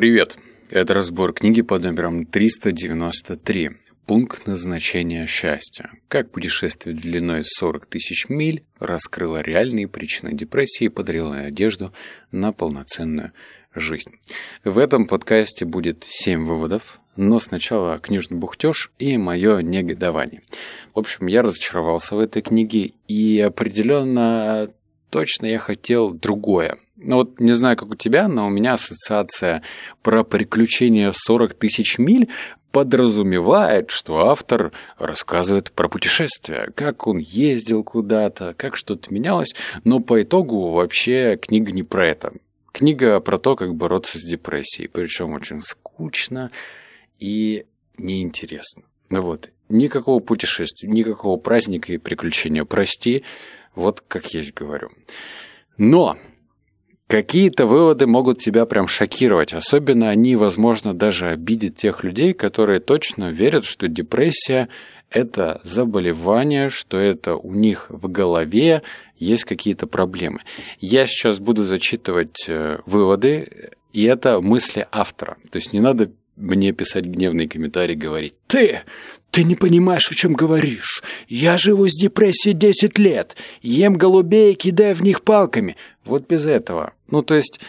Привет! 0.00 0.38
Это 0.70 0.94
разбор 0.94 1.34
книги 1.34 1.60
под 1.60 1.82
номером 1.82 2.24
393. 2.24 3.72
Пункт 4.06 4.46
назначения 4.46 5.26
счастья. 5.26 5.90
Как 6.08 6.30
путешествие 6.30 6.96
длиной 6.96 7.42
40 7.44 7.84
тысяч 7.84 8.30
миль 8.30 8.64
раскрыло 8.78 9.42
реальные 9.42 9.88
причины 9.88 10.32
депрессии 10.32 10.84
и 10.84 10.88
подарило 10.88 11.34
надежду 11.34 11.92
на 12.32 12.50
полноценную 12.50 13.32
жизнь. 13.74 14.12
В 14.64 14.78
этом 14.78 15.06
подкасте 15.06 15.66
будет 15.66 16.06
7 16.08 16.46
выводов, 16.46 16.98
но 17.16 17.38
сначала 17.38 17.98
книжный 17.98 18.38
бухтеж 18.38 18.92
и 18.98 19.18
мое 19.18 19.60
негодование. 19.60 20.40
В 20.94 20.98
общем, 20.98 21.26
я 21.26 21.42
разочаровался 21.42 22.14
в 22.14 22.20
этой 22.20 22.40
книге 22.40 22.94
и 23.06 23.38
определенно 23.38 24.70
точно 25.10 25.44
я 25.44 25.58
хотел 25.58 26.14
другое. 26.14 26.78
Ну 27.02 27.16
вот 27.16 27.40
не 27.40 27.52
знаю, 27.52 27.76
как 27.76 27.90
у 27.90 27.94
тебя, 27.94 28.28
но 28.28 28.46
у 28.46 28.50
меня 28.50 28.74
ассоциация 28.74 29.62
про 30.02 30.22
приключения 30.22 31.12
40 31.14 31.54
тысяч 31.54 31.98
миль 31.98 32.28
подразумевает, 32.72 33.90
что 33.90 34.28
автор 34.28 34.72
рассказывает 34.98 35.72
про 35.72 35.88
путешествия, 35.88 36.70
как 36.74 37.06
он 37.06 37.18
ездил 37.18 37.82
куда-то, 37.82 38.54
как 38.56 38.76
что-то 38.76 39.12
менялось, 39.12 39.54
но 39.84 40.00
по 40.00 40.22
итогу 40.22 40.70
вообще 40.70 41.36
книга 41.40 41.72
не 41.72 41.82
про 41.82 42.06
это. 42.06 42.32
Книга 42.72 43.18
про 43.20 43.38
то, 43.38 43.56
как 43.56 43.74
бороться 43.74 44.18
с 44.18 44.22
депрессией, 44.22 44.88
причем 44.88 45.32
очень 45.32 45.60
скучно 45.60 46.50
и 47.18 47.64
неинтересно. 47.96 48.82
Ну 49.08 49.22
вот, 49.22 49.50
никакого 49.68 50.20
путешествия, 50.20 50.88
никакого 50.88 51.38
праздника 51.38 51.92
и 51.92 51.98
приключения, 51.98 52.64
прости, 52.64 53.24
вот 53.74 54.02
как 54.06 54.26
есть 54.34 54.54
говорю. 54.54 54.90
Но 55.76 56.16
Какие-то 57.10 57.66
выводы 57.66 58.06
могут 58.06 58.38
тебя 58.38 58.66
прям 58.66 58.86
шокировать. 58.86 59.52
Особенно 59.52 60.10
они, 60.10 60.36
возможно, 60.36 60.94
даже 60.94 61.26
обидят 61.26 61.74
тех 61.74 62.04
людей, 62.04 62.32
которые 62.32 62.78
точно 62.78 63.30
верят, 63.30 63.64
что 63.64 63.88
депрессия– 63.88 64.68
это 65.10 65.60
заболевание, 65.64 66.68
что 66.68 66.98
это 66.98 67.34
у 67.34 67.52
них 67.52 67.86
в 67.88 68.08
голове 68.08 68.82
есть 69.18 69.44
какие-то 69.44 69.88
проблемы. 69.88 70.38
Я 70.78 71.08
сейчас 71.08 71.40
буду 71.40 71.64
зачитывать 71.64 72.44
э, 72.46 72.78
выводы, 72.86 73.72
и 73.92 74.04
это 74.04 74.40
мысли 74.40 74.86
автора. 74.92 75.36
То 75.50 75.56
есть 75.56 75.72
не 75.72 75.80
надо 75.80 76.12
мне 76.36 76.70
писать 76.70 77.06
гневные 77.06 77.48
комментарии, 77.48 77.96
говорить 77.96 78.34
«Ты! 78.46 78.82
Ты 79.30 79.44
не 79.44 79.54
понимаешь, 79.54 80.10
о 80.10 80.14
чем 80.14 80.32
говоришь. 80.32 81.02
Я 81.28 81.56
живу 81.56 81.86
с 81.86 81.94
депрессией 81.94 82.54
10 82.54 82.98
лет, 82.98 83.36
ем 83.62 83.94
голубей 83.94 84.52
и 84.52 84.56
кидаю 84.56 84.94
в 84.94 85.02
них 85.02 85.22
палками. 85.22 85.76
Вот 86.04 86.26
без 86.28 86.46
этого. 86.46 86.94
Ну, 87.08 87.22
то 87.22 87.34
есть, 87.34 87.60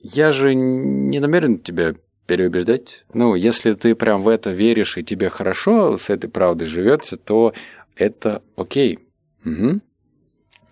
я 0.00 0.32
же 0.32 0.54
не 0.54 1.20
намерен 1.20 1.58
тебя 1.58 1.94
переубеждать. 2.26 3.04
Ну, 3.12 3.34
если 3.34 3.74
ты 3.74 3.94
прям 3.94 4.22
в 4.22 4.28
это 4.28 4.50
веришь 4.52 4.96
и 4.96 5.04
тебе 5.04 5.28
хорошо 5.28 5.98
с 5.98 6.08
этой 6.08 6.30
правдой 6.30 6.66
живется, 6.66 7.16
то 7.18 7.52
это 7.94 8.42
окей. 8.56 9.00
Угу. 9.44 9.80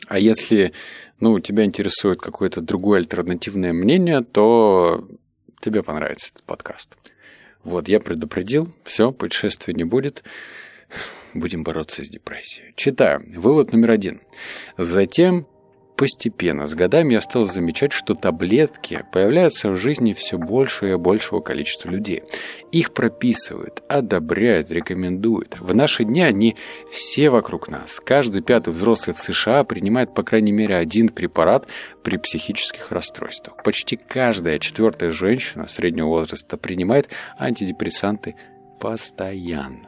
А 0.06 0.18
если, 0.18 0.72
ну, 1.20 1.38
тебя 1.41 1.64
интересует 1.64 2.20
какое-то 2.20 2.62
другое 2.62 3.00
альтернативное 3.00 3.74
мнение, 3.74 4.22
то 4.22 5.06
тебе 5.61 5.83
понравится 5.83 6.30
этот 6.33 6.44
подкаст. 6.44 6.96
Вот, 7.62 7.89
я 7.89 8.00
предупредил, 8.00 8.72
все, 8.84 9.12
путешествия 9.12 9.75
не 9.75 9.84
будет. 9.84 10.22
Будем 11.34 11.62
бороться 11.62 12.05
с 12.05 12.08
депрессией. 12.08 12.72
Читаю. 12.75 13.22
Вывод 13.36 13.72
номер 13.72 13.92
один. 13.92 14.20
Затем 14.77 15.47
Постепенно, 16.00 16.66
с 16.66 16.72
годами 16.72 17.12
я 17.12 17.20
стал 17.20 17.44
замечать, 17.44 17.92
что 17.92 18.14
таблетки 18.14 19.04
появляются 19.12 19.70
в 19.70 19.76
жизни 19.76 20.14
все 20.14 20.38
большего 20.38 20.92
и 20.92 20.96
большего 20.96 21.40
количества 21.40 21.90
людей. 21.90 22.22
Их 22.72 22.94
прописывают, 22.94 23.82
одобряют, 23.86 24.70
рекомендуют. 24.70 25.58
В 25.60 25.74
наши 25.74 26.04
дни 26.04 26.22
они 26.22 26.56
все 26.90 27.28
вокруг 27.28 27.68
нас. 27.68 28.00
Каждый 28.00 28.40
пятый 28.40 28.72
взрослый 28.72 29.14
в 29.14 29.18
США 29.18 29.62
принимает 29.64 30.14
по 30.14 30.22
крайней 30.22 30.52
мере 30.52 30.74
один 30.77 31.10
препарат 31.10 31.66
при 32.02 32.16
психических 32.16 32.90
расстройствах. 32.92 33.62
Почти 33.62 33.96
каждая 33.96 34.58
четвертая 34.58 35.10
женщина 35.10 35.68
среднего 35.68 36.06
возраста 36.06 36.56
принимает 36.56 37.10
антидепрессанты 37.39 38.36
постоянно. 38.80 39.83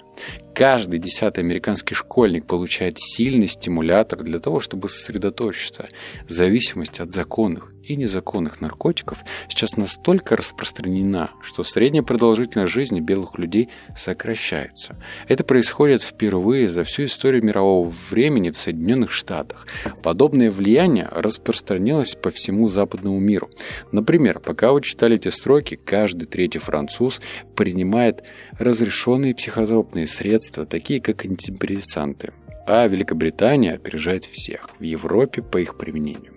Каждый 0.55 0.99
десятый 0.99 1.43
американский 1.43 1.95
школьник 1.95 2.47
получает 2.47 2.99
сильный 2.99 3.47
стимулятор 3.47 4.23
для 4.23 4.39
того, 4.39 4.61
чтобы 4.61 4.89
сосредоточиться. 4.89 5.89
Зависимость 6.29 7.01
от 7.01 7.11
законных 7.11 7.73
и 7.85 7.97
незаконных 7.97 8.61
наркотиков 8.61 9.25
сейчас 9.49 9.77
настолько 9.77 10.37
распространена, 10.37 11.31
что 11.41 11.65
средняя 11.65 12.03
продолжительность 12.03 12.73
жизни 12.73 13.01
белых 13.01 13.39
людей 13.39 13.71
сокращается. 13.97 14.97
Это 15.27 15.43
происходит 15.45 16.03
впервые 16.03 16.69
за 16.69 16.85
всю 16.85 17.05
историю 17.05 17.45
мирового 17.45 17.93
времени 18.11 18.51
в 18.51 18.57
Соединенных 18.57 19.11
Штатах. 19.11 19.67
Подобное 20.03 20.51
влияние 20.51 21.09
распространилось 21.11 22.15
по 22.15 22.31
всему 22.31 22.69
западному 22.69 23.19
миру. 23.19 23.51
Например, 23.91 24.39
пока 24.39 24.73
вы 24.73 24.83
читали 24.83 25.17
эти 25.17 25.29
строки, 25.29 25.79
каждый 25.83 26.27
третий 26.27 26.59
француз 26.59 27.21
принимает 27.57 28.23
разрешенные 28.59 29.35
психотропные 29.35 30.07
средства, 30.13 30.67
такие 30.67 31.01
как 31.01 31.25
антидепрессанты 31.25 32.33
а 32.67 32.87
Великобритания 32.87 33.75
опережает 33.75 34.25
всех 34.25 34.71
в 34.79 34.83
Европе 34.83 35.43
по 35.43 35.59
их 35.59 35.77
применению. 35.77 36.33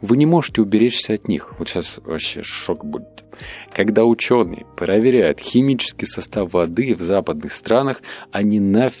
Вы 0.00 0.16
не 0.16 0.26
можете 0.26 0.62
уберечься 0.62 1.14
от 1.14 1.28
них. 1.28 1.54
Вот 1.58 1.68
сейчас 1.68 2.00
вообще 2.04 2.42
шок 2.42 2.84
будет. 2.84 3.24
Когда 3.74 4.04
ученые 4.04 4.66
проверяют 4.76 5.40
химический 5.40 6.06
состав 6.06 6.52
воды 6.52 6.94
в 6.94 7.00
западных 7.00 7.52
странах, 7.52 8.02
они 8.30 8.60
на 8.60 8.92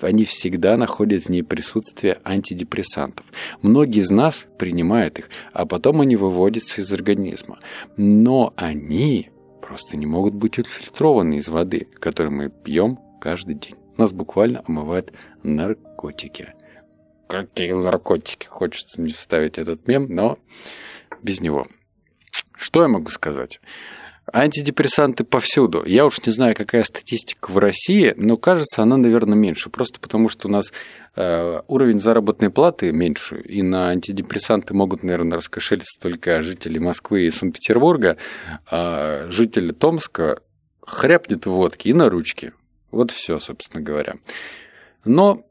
они 0.00 0.24
всегда 0.24 0.76
находят 0.76 1.24
в 1.24 1.28
ней 1.28 1.42
присутствие 1.42 2.20
антидепрессантов. 2.22 3.26
Многие 3.62 3.98
из 3.98 4.10
нас 4.10 4.46
принимают 4.56 5.18
их, 5.18 5.28
а 5.52 5.66
потом 5.66 6.00
они 6.00 6.14
выводятся 6.14 6.82
из 6.82 6.92
организма. 6.92 7.58
Но 7.96 8.52
они 8.54 9.30
просто 9.60 9.96
не 9.96 10.06
могут 10.06 10.34
быть 10.34 10.60
отфильтрованы 10.60 11.38
из 11.38 11.48
воды, 11.48 11.88
которую 11.98 12.32
мы 12.32 12.48
пьем 12.48 13.00
каждый 13.20 13.54
день. 13.54 13.76
Нас 13.96 14.12
буквально 14.12 14.62
омывает 14.66 15.12
наркотики. 15.42 16.54
Какие 17.28 17.72
наркотики? 17.72 18.46
Хочется 18.46 19.00
мне 19.00 19.12
вставить 19.12 19.58
этот 19.58 19.86
мем, 19.88 20.06
но 20.08 20.38
без 21.22 21.40
него. 21.40 21.66
Что 22.56 22.82
я 22.82 22.88
могу 22.88 23.10
сказать? 23.10 23.60
Антидепрессанты 24.32 25.24
повсюду. 25.24 25.84
Я 25.86 26.04
уж 26.04 26.24
не 26.26 26.32
знаю, 26.32 26.54
какая 26.54 26.82
статистика 26.82 27.50
в 27.50 27.58
России, 27.58 28.12
но 28.16 28.36
кажется, 28.36 28.82
она, 28.82 28.96
наверное, 28.96 29.36
меньше. 29.36 29.70
Просто 29.70 30.00
потому, 30.00 30.28
что 30.28 30.48
у 30.48 30.50
нас 30.50 30.72
э, 31.16 31.60
уровень 31.66 31.98
заработной 31.98 32.50
платы 32.50 32.92
меньше, 32.92 33.40
и 33.40 33.62
на 33.62 33.88
антидепрессанты 33.88 34.74
могут, 34.74 35.02
наверное, 35.02 35.38
раскошелиться 35.38 35.98
только 36.00 36.42
жители 36.42 36.78
Москвы 36.78 37.22
и 37.22 37.30
Санкт-Петербурга, 37.30 38.18
а 38.70 39.26
жители 39.30 39.72
Томска 39.72 40.40
хряпнет 40.82 41.46
водки 41.46 41.88
и 41.88 41.94
на 41.94 42.10
ручки. 42.10 42.52
Вот 42.90 43.10
все, 43.10 43.38
собственно 43.38 43.82
говоря. 43.82 44.14
Но 45.04 45.44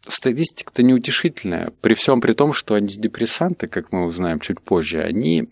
статистика-то 0.00 0.82
неутешительная. 0.82 1.72
При 1.80 1.94
всем 1.94 2.20
при 2.20 2.32
том, 2.32 2.52
что 2.52 2.74
антидепрессанты, 2.74 3.68
как 3.68 3.92
мы 3.92 4.04
узнаем 4.04 4.40
чуть 4.40 4.60
позже, 4.60 5.02
они 5.02 5.48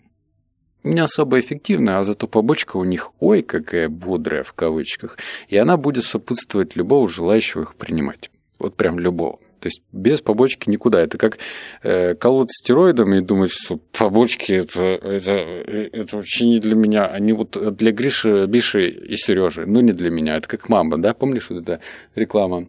не 0.83 0.99
особо 0.99 1.39
эффективны, 1.39 1.91
а 1.91 2.03
зато 2.03 2.27
побочка 2.27 2.77
у 2.77 2.83
них 2.83 3.11
ой 3.19 3.41
какая 3.41 3.89
бодрая 3.89 4.43
в 4.43 4.53
кавычках, 4.53 5.17
и 5.49 5.57
она 5.57 5.77
будет 5.77 6.03
сопутствовать 6.03 6.75
любого 6.75 7.09
желающего 7.09 7.63
их 7.63 7.75
принимать. 7.75 8.31
Вот 8.59 8.75
прям 8.75 8.99
любого. 8.99 9.39
То 9.59 9.67
есть 9.67 9.81
без 9.91 10.21
побочки 10.21 10.69
никуда. 10.69 11.01
Это 11.01 11.17
как 11.17 11.39
э, 11.81 12.13
колоть 12.15 12.51
стероидами 12.51 13.17
и 13.17 13.21
думать, 13.21 13.51
что 13.51 13.77
побочки 13.77 14.51
это, 14.51 14.81
это, 14.81 15.31
это 15.31 16.15
вообще 16.15 16.45
не 16.45 16.59
для 16.59 16.75
меня. 16.75 17.07
Они 17.07 17.33
вот 17.33 17.57
для 17.75 17.91
Гриши, 17.91 18.45
Биши 18.45 18.89
и 18.89 19.15
Сережи, 19.15 19.65
но 19.65 19.81
не 19.81 19.93
для 19.93 20.11
меня. 20.11 20.37
Это 20.37 20.47
как 20.47 20.69
мама, 20.69 20.97
да? 20.97 21.13
Помнишь 21.13 21.49
вот 21.49 21.63
эта 21.63 21.81
реклама? 22.15 22.67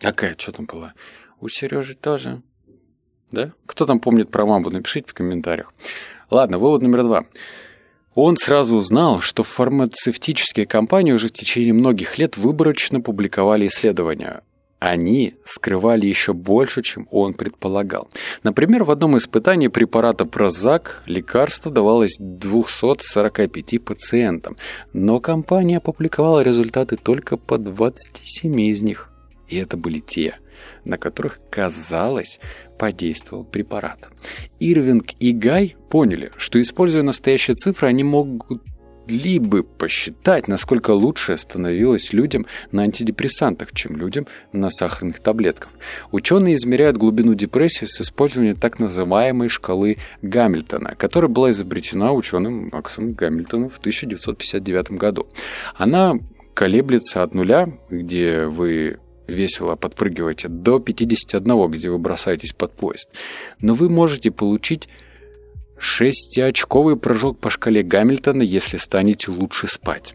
Какая? 0.00 0.36
Что 0.38 0.52
там 0.52 0.66
была? 0.66 0.94
У 1.40 1.48
Сережи 1.48 1.94
тоже. 1.94 2.42
Да? 3.30 3.52
Кто 3.66 3.84
там 3.84 4.00
помнит 4.00 4.30
про 4.30 4.46
маму? 4.46 4.70
Напишите 4.70 5.10
в 5.10 5.14
комментариях. 5.14 5.72
Ладно, 6.30 6.58
вывод 6.58 6.82
номер 6.82 7.02
два. 7.02 7.24
Он 8.14 8.38
сразу 8.38 8.76
узнал, 8.76 9.20
что 9.20 9.42
фармацевтические 9.42 10.66
компании 10.66 11.12
уже 11.12 11.28
в 11.28 11.32
течение 11.32 11.74
многих 11.74 12.16
лет 12.16 12.38
выборочно 12.38 13.02
публиковали 13.02 13.66
исследования 13.66 14.42
они 14.78 15.34
скрывали 15.44 16.06
еще 16.06 16.32
больше, 16.32 16.82
чем 16.82 17.08
он 17.10 17.34
предполагал. 17.34 18.08
Например, 18.42 18.84
в 18.84 18.90
одном 18.90 19.16
испытании 19.16 19.68
препарата 19.68 20.26
Прозак 20.26 21.02
лекарство 21.06 21.70
давалось 21.70 22.16
245 22.18 23.84
пациентам, 23.84 24.56
но 24.92 25.20
компания 25.20 25.78
опубликовала 25.78 26.40
результаты 26.42 26.96
только 26.96 27.36
по 27.36 27.58
27 27.58 28.60
из 28.60 28.82
них. 28.82 29.10
И 29.48 29.56
это 29.56 29.76
были 29.76 30.00
те, 30.00 30.38
на 30.84 30.98
которых, 30.98 31.38
казалось, 31.50 32.38
подействовал 32.78 33.44
препарат. 33.44 34.08
Ирвинг 34.60 35.12
и 35.20 35.32
Гай 35.32 35.76
поняли, 35.88 36.32
что, 36.36 36.60
используя 36.60 37.02
настоящие 37.02 37.54
цифры, 37.54 37.88
они 37.88 38.04
могут 38.04 38.62
могли 39.06 39.38
бы 39.38 39.62
посчитать, 39.62 40.48
насколько 40.48 40.90
лучше 40.90 41.38
становилось 41.38 42.12
людям 42.12 42.46
на 42.72 42.82
антидепрессантах, 42.82 43.72
чем 43.72 43.96
людям 43.96 44.26
на 44.52 44.70
сахарных 44.70 45.20
таблетках. 45.20 45.70
Ученые 46.10 46.56
измеряют 46.56 46.96
глубину 46.96 47.34
депрессии 47.34 47.86
с 47.86 48.00
использованием 48.00 48.56
так 48.56 48.78
называемой 48.78 49.48
шкалы 49.48 49.98
Гамильтона, 50.22 50.94
которая 50.96 51.30
была 51.30 51.50
изобретена 51.50 52.12
ученым 52.12 52.70
Максом 52.72 53.12
Гамильтоном 53.12 53.68
в 53.68 53.78
1959 53.78 54.92
году. 54.92 55.28
Она 55.76 56.14
колеблется 56.54 57.22
от 57.22 57.34
нуля, 57.34 57.68
где 57.90 58.46
вы 58.46 58.98
весело 59.28 59.76
подпрыгиваете, 59.76 60.48
до 60.48 60.78
51, 60.78 61.70
где 61.70 61.90
вы 61.90 61.98
бросаетесь 61.98 62.52
под 62.52 62.72
поезд. 62.72 63.08
Но 63.60 63.74
вы 63.74 63.88
можете 63.88 64.30
получить 64.30 64.88
Шестиочковый 65.78 66.96
прыжок 66.96 67.38
по 67.38 67.50
шкале 67.50 67.82
Гамильтона, 67.82 68.42
если 68.42 68.76
станете 68.76 69.30
лучше 69.30 69.66
спать. 69.66 70.14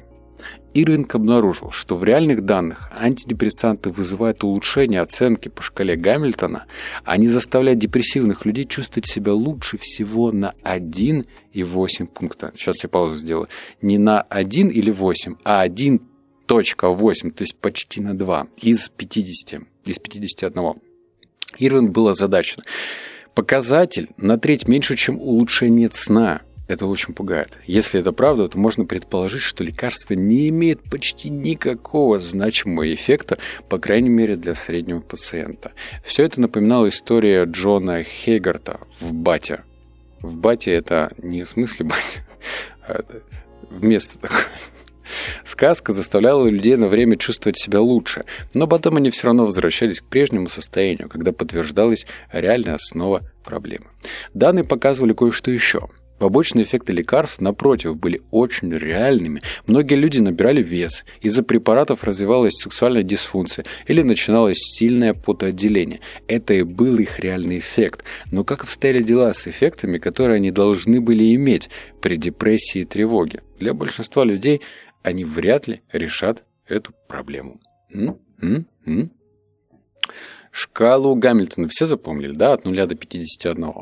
Ирвинг 0.73 1.13
обнаружил, 1.15 1.71
что 1.71 1.95
в 1.95 2.03
реальных 2.03 2.45
данных 2.45 2.89
антидепрессанты 2.97 3.91
вызывают 3.91 4.43
улучшение 4.43 5.01
оценки 5.01 5.49
по 5.49 5.61
шкале 5.61 5.97
Гамильтона, 5.97 6.65
они 7.03 7.27
заставляют 7.27 7.79
депрессивных 7.79 8.45
людей 8.45 8.65
чувствовать 8.65 9.07
себя 9.07 9.33
лучше 9.33 9.77
всего 9.77 10.31
на 10.31 10.53
1,8 10.63 12.07
пункта. 12.07 12.53
Сейчас 12.55 12.83
я 12.83 12.89
паузу 12.89 13.15
сделаю. 13.15 13.49
Не 13.81 13.97
на 13.97 14.21
1 14.21 14.69
или 14.69 14.91
8, 14.91 15.35
а 15.43 15.67
1.8, 15.67 17.31
то 17.31 17.41
есть 17.41 17.57
почти 17.57 18.01
на 18.01 18.17
2 18.17 18.47
из 18.61 18.89
50, 18.89 19.61
из 19.85 19.99
51. 19.99 20.73
Ирвинг 21.59 21.91
был 21.91 22.07
озадачен. 22.07 22.63
Показатель 23.33 24.09
на 24.17 24.37
треть 24.37 24.67
меньше, 24.67 24.95
чем 24.95 25.19
улучшение 25.19 25.89
сна. 25.91 26.41
Это 26.67 26.85
очень 26.85 27.13
пугает. 27.13 27.57
Если 27.65 27.99
это 27.99 28.13
правда, 28.13 28.47
то 28.47 28.57
можно 28.57 28.85
предположить, 28.85 29.41
что 29.41 29.63
лекарство 29.63 30.13
не 30.13 30.47
имеет 30.49 30.81
почти 30.89 31.29
никакого 31.29 32.19
значимого 32.19 32.93
эффекта, 32.93 33.37
по 33.67 33.77
крайней 33.77 34.09
мере 34.09 34.37
для 34.37 34.55
среднего 34.55 35.01
пациента. 35.01 35.73
Все 36.05 36.23
это 36.23 36.39
напоминало 36.39 36.87
история 36.87 37.43
Джона 37.43 38.03
Хейгарта 38.03 38.79
в 39.01 39.13
«Бате». 39.13 39.63
В 40.21 40.37
«Бате» 40.37 40.71
это 40.71 41.11
не 41.17 41.43
в 41.43 41.49
смысле 41.49 41.87
«Бате», 41.87 42.25
а 42.87 43.03
вместо 43.69 44.19
такое. 44.19 44.45
Сказка 45.43 45.93
заставляла 45.93 46.47
людей 46.47 46.75
на 46.75 46.87
время 46.87 47.17
чувствовать 47.17 47.57
себя 47.57 47.81
лучше, 47.81 48.25
но 48.53 48.67
потом 48.67 48.97
они 48.97 49.09
все 49.11 49.27
равно 49.27 49.45
возвращались 49.45 50.01
к 50.01 50.05
прежнему 50.05 50.49
состоянию, 50.49 51.09
когда 51.09 51.31
подтверждалась 51.31 52.05
реальная 52.31 52.75
основа 52.75 53.21
проблемы. 53.43 53.87
Данные 54.33 54.63
показывали 54.63 55.13
кое-что 55.13 55.51
еще. 55.51 55.89
Побочные 56.21 56.65
эффекты 56.65 56.93
лекарств, 56.93 57.41
напротив, 57.41 57.95
были 57.95 58.21
очень 58.29 58.71
реальными. 58.71 59.41
Многие 59.65 59.95
люди 59.95 60.19
набирали 60.19 60.61
вес, 60.61 61.03
из-за 61.19 61.41
препаратов 61.41 62.03
развивалась 62.03 62.53
сексуальная 62.53 63.01
дисфункция 63.01 63.65
или 63.87 64.03
начиналось 64.03 64.59
сильное 64.59 65.15
потоотделение. 65.15 65.99
Это 66.27 66.53
и 66.53 66.61
был 66.61 66.99
их 66.99 67.19
реальный 67.19 67.57
эффект. 67.57 68.03
Но 68.29 68.43
как 68.43 68.61
обстояли 68.61 69.01
дела 69.01 69.33
с 69.33 69.47
эффектами, 69.47 69.97
которые 69.97 70.35
они 70.35 70.51
должны 70.51 71.01
были 71.01 71.33
иметь 71.33 71.71
при 72.01 72.17
депрессии 72.17 72.81
и 72.81 72.85
тревоге? 72.85 73.41
Для 73.59 73.73
большинства 73.73 74.23
людей 74.23 74.61
они 75.03 75.25
вряд 75.25 75.67
ли 75.67 75.81
решат 75.91 76.43
эту 76.67 76.93
проблему. 77.07 77.59
М-м-м. 77.89 79.11
Шкалу 80.51 81.15
Гамильтона 81.15 81.67
все 81.69 81.85
запомнили, 81.85 82.33
да, 82.33 82.53
от 82.53 82.65
0 82.65 82.85
до 82.85 82.95
51. 82.95 83.73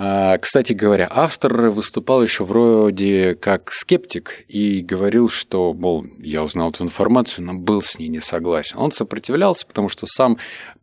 А, 0.00 0.36
кстати 0.36 0.74
говоря, 0.74 1.08
автор 1.10 1.70
выступал 1.70 2.22
еще 2.22 2.44
вроде 2.44 3.34
как 3.34 3.72
скептик 3.72 4.44
и 4.46 4.80
говорил, 4.80 5.28
что, 5.28 5.74
мол, 5.74 6.06
я 6.18 6.44
узнал 6.44 6.70
эту 6.70 6.84
информацию, 6.84 7.44
но 7.44 7.54
был 7.54 7.82
с 7.82 7.98
ней 7.98 8.08
не 8.08 8.20
согласен. 8.20 8.78
Он 8.78 8.92
сопротивлялся, 8.92 9.66
потому 9.66 9.88
что 9.88 10.06
сам 10.06 10.38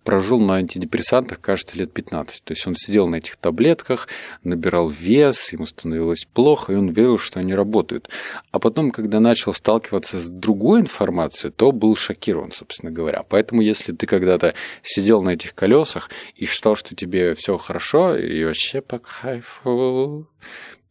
прожил 0.05 0.39
на 0.39 0.55
антидепрессантах, 0.55 1.41
кажется, 1.41 1.77
лет 1.77 1.91
15. 1.91 2.43
То 2.43 2.53
есть 2.53 2.65
он 2.67 2.75
сидел 2.75 3.07
на 3.07 3.15
этих 3.15 3.35
таблетках, 3.37 4.07
набирал 4.43 4.87
вес, 4.87 5.51
ему 5.51 5.65
становилось 5.65 6.25
плохо, 6.31 6.71
и 6.71 6.75
он 6.75 6.89
верил, 6.89 7.17
что 7.17 7.39
они 7.39 7.55
работают. 7.55 8.09
А 8.51 8.59
потом, 8.59 8.91
когда 8.91 9.19
начал 9.19 9.51
сталкиваться 9.51 10.19
с 10.19 10.27
другой 10.27 10.81
информацией, 10.81 11.51
то 11.51 11.71
был 11.71 11.95
шокирован, 11.95 12.51
собственно 12.51 12.91
говоря. 12.91 13.23
Поэтому, 13.27 13.61
если 13.61 13.93
ты 13.93 14.05
когда-то 14.05 14.53
сидел 14.83 15.23
на 15.23 15.31
этих 15.31 15.55
колесах 15.55 16.09
и 16.35 16.45
считал, 16.45 16.75
что 16.75 16.95
тебе 16.95 17.33
все 17.33 17.57
хорошо, 17.57 18.15
и 18.15 18.45
вообще 18.45 18.81
по 18.81 18.99
кайфу, 18.99 20.29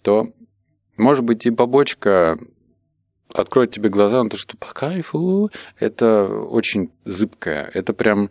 то, 0.03 0.33
может 0.97 1.25
быть, 1.25 1.47
и 1.47 1.53
побочка 1.53 2.37
откроет 3.33 3.71
тебе 3.71 3.89
глаза 3.91 4.23
на 4.23 4.29
то, 4.29 4.37
что 4.37 4.57
по 4.57 4.67
кайфу 4.67 5.51
это 5.79 6.27
очень 6.27 6.91
зыбкое. 7.05 7.71
Это 7.75 7.93
прям 7.93 8.31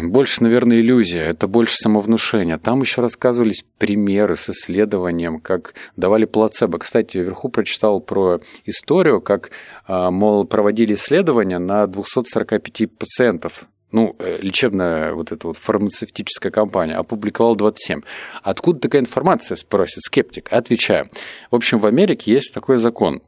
больше, 0.00 0.42
наверное, 0.42 0.80
иллюзия, 0.80 1.22
это 1.22 1.46
больше 1.48 1.74
самовнушение. 1.76 2.58
Там 2.58 2.80
еще 2.80 3.02
рассказывались 3.02 3.64
примеры 3.78 4.36
с 4.36 4.48
исследованием, 4.48 5.40
как 5.40 5.74
давали 5.96 6.24
плацебо. 6.24 6.78
Кстати, 6.78 7.18
вверху 7.18 7.48
прочитал 7.48 8.00
про 8.00 8.40
историю, 8.64 9.20
как, 9.20 9.50
а, 9.86 10.10
мол, 10.10 10.46
проводили 10.46 10.94
исследования 10.94 11.58
на 11.58 11.86
245 11.86 12.86
пациентов 12.98 13.66
ну, 13.94 14.16
э, 14.18 14.38
лечебная 14.40 15.12
вот 15.12 15.30
эта 15.30 15.46
вот 15.46 15.56
фармацевтическая 15.56 16.50
компания 16.50 16.96
опубликовала 16.96 17.54
27. 17.54 18.00
Откуда 18.42 18.80
такая 18.80 19.02
информация, 19.02 19.56
спросит 19.56 20.02
скептик? 20.02 20.52
Отвечаю. 20.52 21.10
В 21.52 21.54
общем, 21.54 21.78
в 21.78 21.86
Америке 21.86 22.32
есть 22.32 22.52
такой 22.52 22.78
закон 22.78 23.22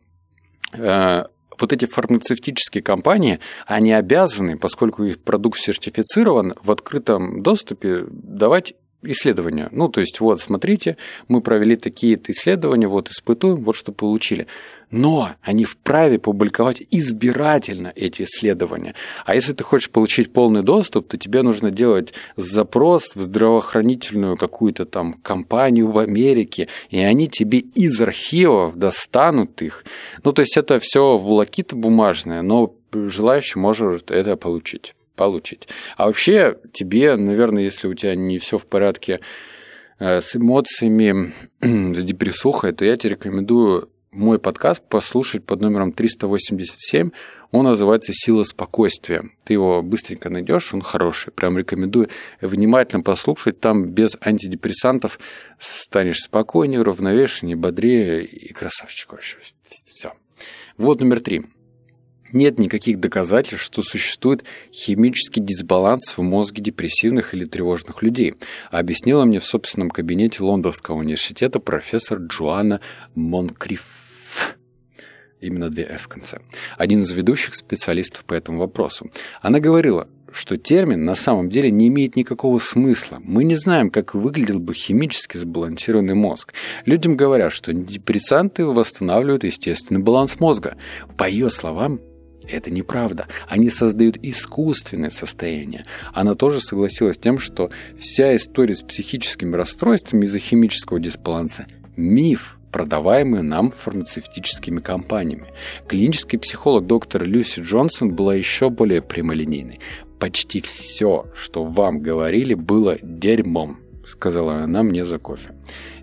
э, 0.73 1.23
вот 1.61 1.73
эти 1.73 1.87
фармацевтические 1.87 2.83
компании, 2.83 3.41
они 3.67 3.93
обязаны, 3.93 4.57
поскольку 4.57 5.05
их 5.05 5.23
продукт 5.23 5.59
сертифицирован, 5.59 6.55
в 6.63 6.71
открытом 6.71 7.43
доступе 7.43 8.05
давать 8.09 8.75
исследования. 9.03 9.69
Ну, 9.73 9.89
то 9.89 10.01
есть, 10.01 10.21
вот, 10.21 10.41
смотрите, 10.41 10.97
мы 11.29 11.41
провели 11.41 11.77
такие-то 11.77 12.33
исследования, 12.33 12.89
вот, 12.89 13.09
испытуем, 13.09 13.63
вот 13.63 13.77
что 13.77 13.93
получили. 13.93 14.47
Но 14.91 15.31
они 15.43 15.65
вправе 15.65 16.19
публиковать 16.19 16.83
избирательно 16.91 17.93
эти 17.95 18.23
исследования. 18.23 18.95
А 19.25 19.35
если 19.35 19.53
ты 19.53 19.65
хочешь 19.65 19.91
получить 19.91 20.33
полный 20.33 20.63
доступ, 20.63 21.09
то 21.09 21.19
тебе 21.19 21.43
нужно 21.43 21.71
делать 21.71 22.15
запрос 22.37 23.17
в 23.17 23.21
здравоохранительную 23.21 24.37
какую-то 24.37 24.85
там 24.85 25.15
компанию 25.15 25.91
в 25.91 25.99
Америке, 25.99 26.69
и 26.91 26.99
они 26.99 27.29
тебе 27.29 27.59
из 27.59 28.01
архивов 28.01 28.77
достанут 28.77 29.61
их. 29.63 29.85
Ну, 30.23 30.33
то 30.33 30.43
есть, 30.43 30.57
это 30.57 30.79
все 30.79 31.17
волокита 31.17 31.75
бумажная, 31.75 32.43
но 32.43 32.75
желающий 32.93 33.59
может 33.59 34.11
это 34.11 34.37
получить 34.37 34.95
получить. 35.17 35.69
А 35.97 36.07
вообще 36.07 36.57
тебе, 36.73 37.17
наверное, 37.17 37.65
если 37.65 37.89
у 37.89 37.95
тебя 37.95 38.15
не 38.15 38.39
все 38.39 38.59
в 38.59 38.67
порядке 38.67 39.21
э, 39.99 40.21
с 40.21 40.37
эмоциями, 40.37 41.35
с 41.61 42.05
депрессухой, 42.05 42.73
то 42.73 42.85
я 42.85 42.97
тебе 42.97 43.15
рекомендую 43.15 43.91
мой 44.17 44.39
подкаст 44.39 44.83
послушать 44.89 45.45
под 45.45 45.61
номером 45.61 45.93
387. 45.93 47.11
Он 47.53 47.65
называется 47.65 48.13
«Сила 48.15 48.45
спокойствия». 48.45 49.31
Ты 49.45 49.53
его 49.53 49.83
быстренько 49.83 50.31
найдешь, 50.31 50.73
он 50.75 50.81
хороший. 50.81 51.33
Прям 51.33 51.59
рекомендую 51.59 52.09
внимательно 52.41 53.03
послушать. 53.03 53.61
Там 53.61 53.91
без 53.91 54.17
антидепрессантов 54.21 55.19
станешь 55.59 56.23
спокойнее, 56.23 56.83
равновешеннее, 56.83 57.57
бодрее 57.57 58.25
и 58.25 58.53
красавчик 58.53 59.13
вообще. 59.13 59.37
Все. 59.65 60.13
Вот 60.77 61.01
номер 61.01 61.21
три. 61.21 61.47
Нет 62.37 62.59
никаких 62.59 63.01
доказательств, 63.01 63.65
что 63.65 63.83
существует 63.83 64.45
химический 64.71 65.43
дисбаланс 65.43 66.19
в 66.19 66.21
мозге 66.21 66.63
депрессивных 66.63 67.33
или 67.33 67.47
тревожных 67.47 68.03
людей, 68.03 68.35
объяснила 68.71 69.25
мне 69.25 69.39
в 69.39 69.47
собственном 69.47 69.89
кабинете 69.89 70.43
Лондонского 70.43 70.97
университета 70.97 71.61
профессор 71.61 72.19
Джоанна 72.19 72.83
Монкриф. 73.15 73.87
Именно 75.41 75.71
две 75.71 75.85
«Ф» 75.85 76.03
в 76.03 76.09
конце. 76.09 76.41
Один 76.77 77.01
из 77.01 77.11
ведущих 77.11 77.55
специалистов 77.55 78.27
по 78.27 78.35
этому 78.35 78.59
вопросу. 78.59 79.11
Она 79.41 79.59
говорила, 79.59 80.07
что 80.31 80.59
термин 80.59 81.07
на 81.07 81.15
самом 81.15 81.49
деле 81.49 81.71
не 81.71 81.89
имеет 81.89 82.17
никакого 82.17 82.59
смысла. 82.59 83.19
Мы 83.25 83.45
не 83.45 83.55
знаем, 83.55 83.89
как 83.89 84.15
выглядел 84.15 84.59
бы 84.59 84.75
химически 84.75 85.39
сбалансированный 85.39 86.15
мозг. 86.15 86.53
Людям 86.85 87.17
говорят, 87.17 87.53
что 87.53 87.73
депрессанты 87.73 88.67
восстанавливают 88.67 89.45
естественный 89.45 90.03
баланс 90.03 90.39
мозга. 90.39 90.77
По 91.17 91.27
ее 91.27 91.49
словам, 91.49 92.01
это 92.49 92.71
неправда. 92.71 93.27
Они 93.49 93.69
создают 93.69 94.17
искусственное 94.23 95.11
состояние. 95.11 95.85
Она 96.13 96.35
тоже 96.35 96.61
согласилась 96.61 97.17
с 97.17 97.21
тем, 97.21 97.39
что 97.39 97.71
вся 97.99 98.37
история 98.37 98.75
с 98.75 98.83
психическими 98.83 99.57
расстройствами 99.57 100.25
из-за 100.25 100.39
химического 100.39 101.01
дисбаланса– 101.01 101.67
миф, 101.97 102.59
продаваемый 102.73 103.43
нам 103.43 103.71
фармацевтическими 103.71 104.81
компаниями. 104.81 105.47
Клинический 105.89 106.39
психолог 106.39 106.87
доктор 106.87 107.25
Люси 107.25 107.61
Джонсон 107.61 108.15
была 108.15 108.35
еще 108.35 108.71
более 108.71 109.03
прямолинейной. 109.03 109.81
Почти 110.19 110.61
все, 110.61 111.27
что 111.35 111.65
вам 111.65 112.01
говорили, 112.01 112.55
было 112.55 112.99
дерьмом, 113.03 113.79
сказала 114.05 114.63
она 114.63 114.83
мне 114.83 115.05
за 115.05 115.19
кофе. 115.19 115.55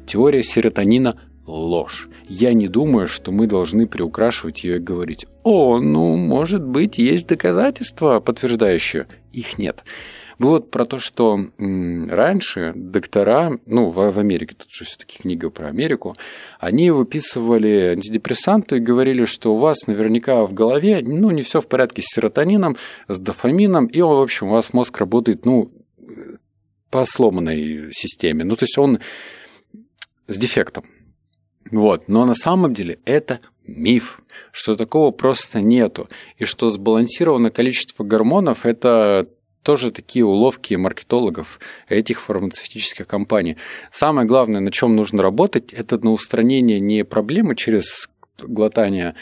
Теория 0.06 0.44
серотонина– 0.44 1.20
ложь. 1.46 2.10
Я 2.36 2.54
не 2.54 2.68
думаю, 2.68 3.06
что 3.06 3.32
мы 3.32 3.46
должны 3.46 3.86
приукрашивать 3.86 4.63
ее 4.63 4.78
и 4.78 4.80
говорить 4.80 5.28
«О, 5.44 5.78
ну, 5.80 6.16
может 6.16 6.63
быть, 6.63 6.98
есть 6.98 7.28
доказательства, 7.28 8.22
подтверждающие». 8.22 9.06
Их 9.32 9.60
нет. 9.60 9.84
Вот 10.40 10.72
про 10.72 10.86
то, 10.86 10.98
что 10.98 11.38
раньше 11.60 12.74
доктора, 12.75 13.60
ну, 13.68 13.92
в, 13.92 14.12
в 14.12 14.18
Америке, 14.18 14.56
тут 14.58 14.68
же 14.72 14.84
все-таки 14.84 15.22
книга 15.22 15.52
про 15.52 15.68
Америку, 15.68 16.18
они 16.60 16.90
выписывали 16.90 17.92
антидепрессанты 17.92 18.78
и 18.78 18.80
говорили, 18.80 19.25
что 19.25 19.54
у 19.54 19.58
вас 19.60 19.86
наверняка 19.86 20.44
в 20.48 20.56
голове, 20.56 21.02
ну, 21.04 21.30
не 21.30 21.44
все 21.44 21.62
в 21.62 21.68
порядке 21.68 22.02
с 22.02 22.16
серотонином, 22.16 22.78
с 23.08 23.20
дофамином, 23.20 23.86
и, 23.86 24.02
в 24.02 24.10
общем, 24.10 24.48
у 24.48 24.54
вас 24.54 24.74
мозг 24.74 24.98
работает, 24.98 25.46
ну, 25.46 25.72
по 26.90 27.06
сломанной 27.06 27.92
системе. 27.92 28.44
Ну, 28.44 28.56
то 28.56 28.63
есть 28.63 28.80
он 28.80 28.98
с 30.28 30.36
дефектом. 30.36 30.86
Вот. 31.74 32.08
Но 32.08 32.25
на 32.25 32.36
самом 32.36 32.74
деле 32.74 33.00
это 33.03 33.39
миф, 33.65 34.22
что 34.51 34.75
такого 34.75 35.12
просто 35.12 35.60
нету. 35.60 36.08
И 36.38 36.46
что 36.46 36.70
сбалансированное 36.70 37.51
количество 37.51 38.03
гормонов– 38.03 38.65
это 38.65 39.27
тоже 39.63 39.92
такие 39.92 40.25
уловки 40.25 40.75
маркетологов 40.75 41.60
этих 41.88 42.22
фармацевтических 42.22 43.08
компаний. 43.08 43.58
Самое 43.92 44.27
главное, 44.27 44.60
на 44.60 44.72
чем 44.72 44.96
нужно 44.96 45.24
работать, 45.24 45.74
это 45.74 45.98
на 46.03 46.12
устранение 46.12 46.80
не 46.80 47.03
проблемы 47.03 47.56
через 47.56 48.10
глотание 48.42 49.15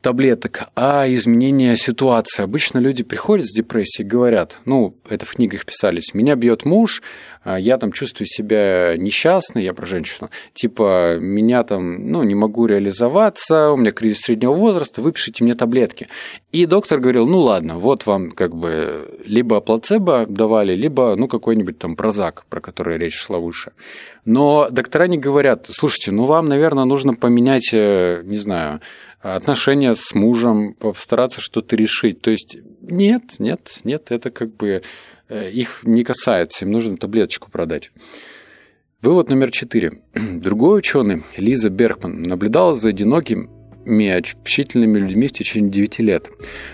таблеток, 0.00 0.68
а 0.74 1.06
изменение 1.08 1.76
ситуации. 1.76 2.42
Обычно 2.42 2.78
люди 2.78 3.02
приходят 3.02 3.46
с 3.46 3.54
депрессией 3.54 4.06
и 4.06 4.08
говорят, 4.08 4.60
ну, 4.64 4.96
это 5.08 5.26
в 5.26 5.34
книгах 5.34 5.66
писались, 5.66 6.14
меня 6.14 6.34
бьет 6.34 6.64
муж, 6.64 7.02
я 7.56 7.78
там 7.78 7.92
чувствую 7.92 8.26
себя 8.26 8.96
несчастной, 8.96 9.64
я 9.64 9.72
про 9.72 9.86
женщину, 9.86 10.30
типа, 10.52 11.18
меня 11.18 11.62
там, 11.62 12.10
ну, 12.10 12.22
не 12.22 12.34
могу 12.34 12.66
реализоваться, 12.66 13.70
у 13.70 13.76
меня 13.76 13.90
кризис 13.90 14.20
среднего 14.20 14.52
возраста, 14.52 15.00
выпишите 15.00 15.44
мне 15.44 15.54
таблетки. 15.54 16.08
И 16.52 16.66
доктор 16.66 17.00
говорил, 17.00 17.26
ну, 17.26 17.40
ладно, 17.40 17.78
вот 17.78 18.06
вам 18.06 18.30
как 18.30 18.54
бы 18.54 19.18
либо 19.24 19.60
плацебо 19.60 20.26
давали, 20.28 20.74
либо, 20.74 21.14
ну, 21.16 21.28
какой-нибудь 21.28 21.78
там 21.78 21.96
прозак, 21.96 22.44
про 22.48 22.60
который 22.60 22.98
речь 22.98 23.16
шла 23.16 23.38
выше. 23.38 23.72
Но 24.24 24.68
доктора 24.70 25.06
не 25.06 25.18
говорят, 25.18 25.66
слушайте, 25.70 26.12
ну, 26.12 26.24
вам, 26.24 26.48
наверное, 26.48 26.84
нужно 26.84 27.14
поменять, 27.14 27.70
э, 27.72 28.22
не 28.24 28.36
знаю, 28.36 28.80
отношения 29.20 29.94
с 29.94 30.14
мужем, 30.14 30.74
постараться 30.74 31.40
что-то 31.40 31.76
решить. 31.76 32.20
То 32.20 32.30
есть 32.30 32.58
нет, 32.82 33.22
нет, 33.38 33.80
нет, 33.84 34.10
это 34.10 34.30
как 34.30 34.54
бы 34.56 34.82
их 35.30 35.80
не 35.84 36.04
касается, 36.04 36.64
им 36.64 36.72
нужно 36.72 36.96
таблеточку 36.96 37.50
продать. 37.50 37.90
Вывод 39.00 39.28
номер 39.28 39.52
четыре. 39.52 40.02
Другой 40.14 40.78
ученый, 40.78 41.22
Лиза 41.36 41.70
Беркман, 41.70 42.22
наблюдала 42.22 42.74
за 42.74 42.88
одинокими 42.88 43.48
общительными 44.10 44.98
людьми 44.98 45.28
в 45.28 45.32
течение 45.32 45.70
9 45.70 45.98
лет. 46.00 46.28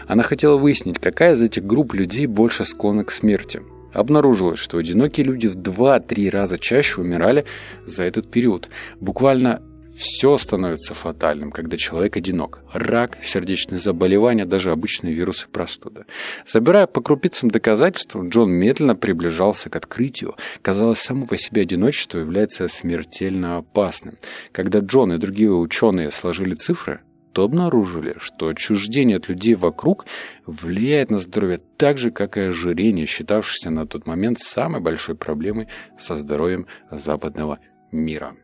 Она 0.07 0.23
хотела 0.23 0.57
выяснить, 0.57 0.99
какая 0.99 1.35
из 1.35 1.43
этих 1.43 1.65
групп 1.65 1.95
людей 1.95 2.27
больше 2.27 2.65
склонна 2.65 3.05
к 3.05 3.11
смерти. 3.11 3.61
Обнаружилось, 3.93 4.59
что 4.59 4.79
одинокие 4.79 5.27
люди 5.27 5.47
в 5.47 5.57
2-3 5.57 6.31
раза 6.31 6.59
чаще 6.59 7.01
умирали 7.01 7.45
за 7.85 8.03
этот 8.03 8.31
период. 8.31 8.69
Буквально 9.01 9.63
все 9.97 10.37
становится 10.37 10.95
фатальным, 10.95 11.51
когда 11.51 11.77
человек 11.77 12.17
одинок. 12.17 12.63
Рак, 12.73 13.19
сердечные 13.23 13.79
заболевания, 13.79 14.45
даже 14.45 14.71
обычные 14.71 15.15
вирусы 15.15 15.49
простуды. 15.49 16.05
Собирая 16.45 16.87
по 16.87 17.01
крупицам 17.01 17.51
доказательства, 17.51 18.27
Джон 18.27 18.51
медленно 18.51 18.97
приближался 18.97 19.71
к 19.71 19.77
открытию. 19.77 20.37
Казалось, 20.63 20.99
само 20.99 21.27
по 21.27 21.37
себе 21.37 21.63
одиночество 21.63 22.19
является 22.19 22.69
смертельно 22.69 23.59
опасным. 23.59 24.19
Когда 24.53 24.81
Джон 24.81 25.13
и 25.13 25.19
другие 25.19 25.53
ученые 25.53 26.11
сложили 26.11 26.55
цифры, 26.55 27.01
то 27.33 27.43
обнаружили, 27.43 28.15
что 28.19 28.49
отчуждение 28.49 29.17
от 29.17 29.29
людей 29.29 29.55
вокруг 29.55 30.07
влияет 30.47 31.11
на 31.11 31.19
здоровье 31.19 31.61
так 31.77 31.99
же, 31.99 32.11
как 32.11 32.37
и 32.37 32.43
ожирение, 32.43 33.07
считавшееся 33.07 33.71
на 33.71 33.87
тот 33.87 34.07
момент 34.07 34.39
самой 34.39 34.81
большой 34.81 35.17
проблемой 35.17 35.67
со 35.99 36.15
здоровьем 36.15 36.67
западного 36.91 37.59
мира. 37.91 38.37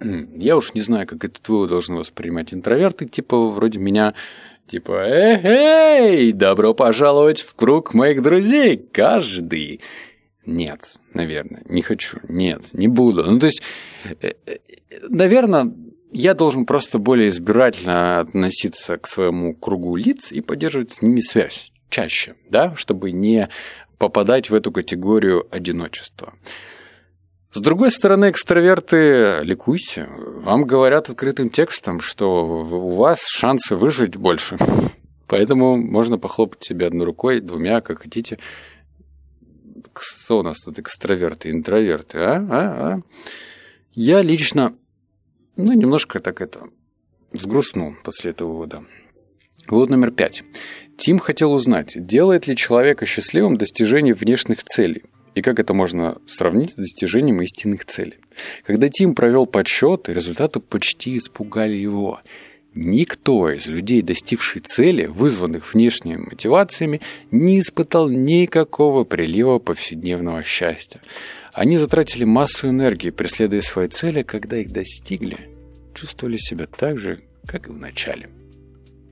Я 0.36 0.56
уж 0.56 0.74
не 0.74 0.80
знаю, 0.80 1.06
как 1.06 1.24
этот 1.24 1.48
вывод 1.48 1.70
должны 1.70 1.96
воспринимать 1.96 2.52
интроверты, 2.54 3.06
типа 3.06 3.50
вроде 3.50 3.78
меня, 3.78 4.14
типа 4.66 5.04
«Эй, 5.06 6.32
добро 6.32 6.74
пожаловать 6.74 7.40
в 7.40 7.54
круг 7.54 7.94
моих 7.94 8.22
друзей, 8.22 8.76
каждый». 8.76 9.80
Нет, 10.46 10.96
наверное, 11.12 11.62
не 11.66 11.82
хочу, 11.82 12.20
нет, 12.26 12.72
не 12.72 12.88
буду. 12.88 13.22
Ну, 13.22 13.38
то 13.38 13.46
есть, 13.46 13.62
э, 14.22 14.32
э, 14.46 14.56
наверное, 15.10 15.74
я 16.10 16.32
должен 16.32 16.64
просто 16.64 16.98
более 16.98 17.28
избирательно 17.28 18.20
относиться 18.20 18.96
к 18.96 19.06
своему 19.06 19.54
кругу 19.54 19.94
лиц 19.96 20.32
и 20.32 20.40
поддерживать 20.40 20.90
с 20.92 21.02
ними 21.02 21.20
связь 21.20 21.70
чаще, 21.90 22.34
да, 22.48 22.74
чтобы 22.76 23.12
не 23.12 23.48
попадать 23.98 24.50
в 24.50 24.54
эту 24.54 24.72
категорию 24.72 25.46
одиночества. 25.50 26.34
С 27.58 27.60
другой 27.60 27.90
стороны, 27.90 28.30
экстраверты, 28.30 29.40
ликуйте. 29.42 30.08
Вам 30.08 30.64
говорят 30.64 31.08
открытым 31.08 31.50
текстом, 31.50 31.98
что 31.98 32.46
у 32.46 32.94
вас 32.94 33.26
шансы 33.26 33.74
выжить 33.74 34.14
больше. 34.14 34.58
Поэтому 35.26 35.76
можно 35.76 36.18
похлопать 36.18 36.62
себя 36.62 36.86
одной 36.86 37.04
рукой, 37.04 37.40
двумя, 37.40 37.80
как 37.80 38.02
хотите. 38.02 38.38
Кто 39.92 40.38
у 40.38 40.42
нас 40.44 40.60
тут 40.60 40.78
экстраверты, 40.78 41.50
интроверты, 41.50 42.18
а? 42.18 42.46
а? 42.48 42.92
а? 42.92 43.00
Я 43.92 44.22
лично, 44.22 44.76
ну, 45.56 45.72
немножко 45.72 46.20
так 46.20 46.40
это, 46.40 46.60
взгрустнул 47.32 47.94
после 48.04 48.30
этого 48.30 48.52
вывода. 48.52 48.84
Вывод 49.66 49.90
номер 49.90 50.12
пять. 50.12 50.44
Тим 50.96 51.18
хотел 51.18 51.52
узнать, 51.52 51.94
делает 51.96 52.46
ли 52.46 52.54
человека 52.54 53.04
счастливым 53.04 53.56
достижение 53.56 54.14
внешних 54.14 54.62
целей– 54.62 55.02
и 55.38 55.42
как 55.42 55.60
это 55.60 55.72
можно 55.72 56.18
сравнить 56.26 56.72
с 56.72 56.74
достижением 56.74 57.40
истинных 57.42 57.84
целей? 57.84 58.16
Когда 58.66 58.88
Тим 58.88 59.14
провел 59.14 59.46
подсчет, 59.46 60.08
результаты 60.08 60.58
почти 60.58 61.16
испугали 61.16 61.74
его. 61.74 62.20
Никто 62.74 63.48
из 63.50 63.68
людей, 63.68 64.02
достигших 64.02 64.62
цели, 64.62 65.06
вызванных 65.06 65.72
внешними 65.72 66.16
мотивациями, 66.16 67.00
не 67.30 67.60
испытал 67.60 68.08
никакого 68.08 69.04
прилива 69.04 69.60
повседневного 69.60 70.42
счастья. 70.42 71.00
Они 71.52 71.76
затратили 71.76 72.24
массу 72.24 72.68
энергии, 72.68 73.10
преследуя 73.10 73.60
свои 73.60 73.86
цели, 73.88 74.22
когда 74.24 74.58
их 74.58 74.72
достигли, 74.72 75.38
чувствовали 75.94 76.36
себя 76.36 76.66
так 76.66 76.98
же, 76.98 77.20
как 77.46 77.68
и 77.68 77.70
в 77.70 77.76
начале. 77.76 78.28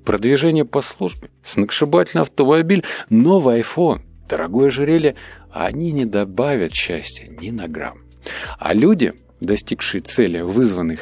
Продвижение 0.05 0.65
по 0.65 0.83
службе, 0.83 1.31
сногсшибательный 1.45 2.23
автомобиль, 2.23 2.85
новый 3.11 3.61
iPhone, 3.61 4.03
дорогое 4.29 4.69
ожерелье 4.69 5.17
они 5.51 5.93
не 5.93 6.05
добавят 6.05 6.75
счастья 6.75 7.27
ни 7.29 7.51
на 7.51 7.69
грамм. 7.69 8.03
А 8.59 8.75
люди, 8.75 9.15
достигшие 9.41 10.01
цели, 10.01 10.41
вызванных 10.41 11.01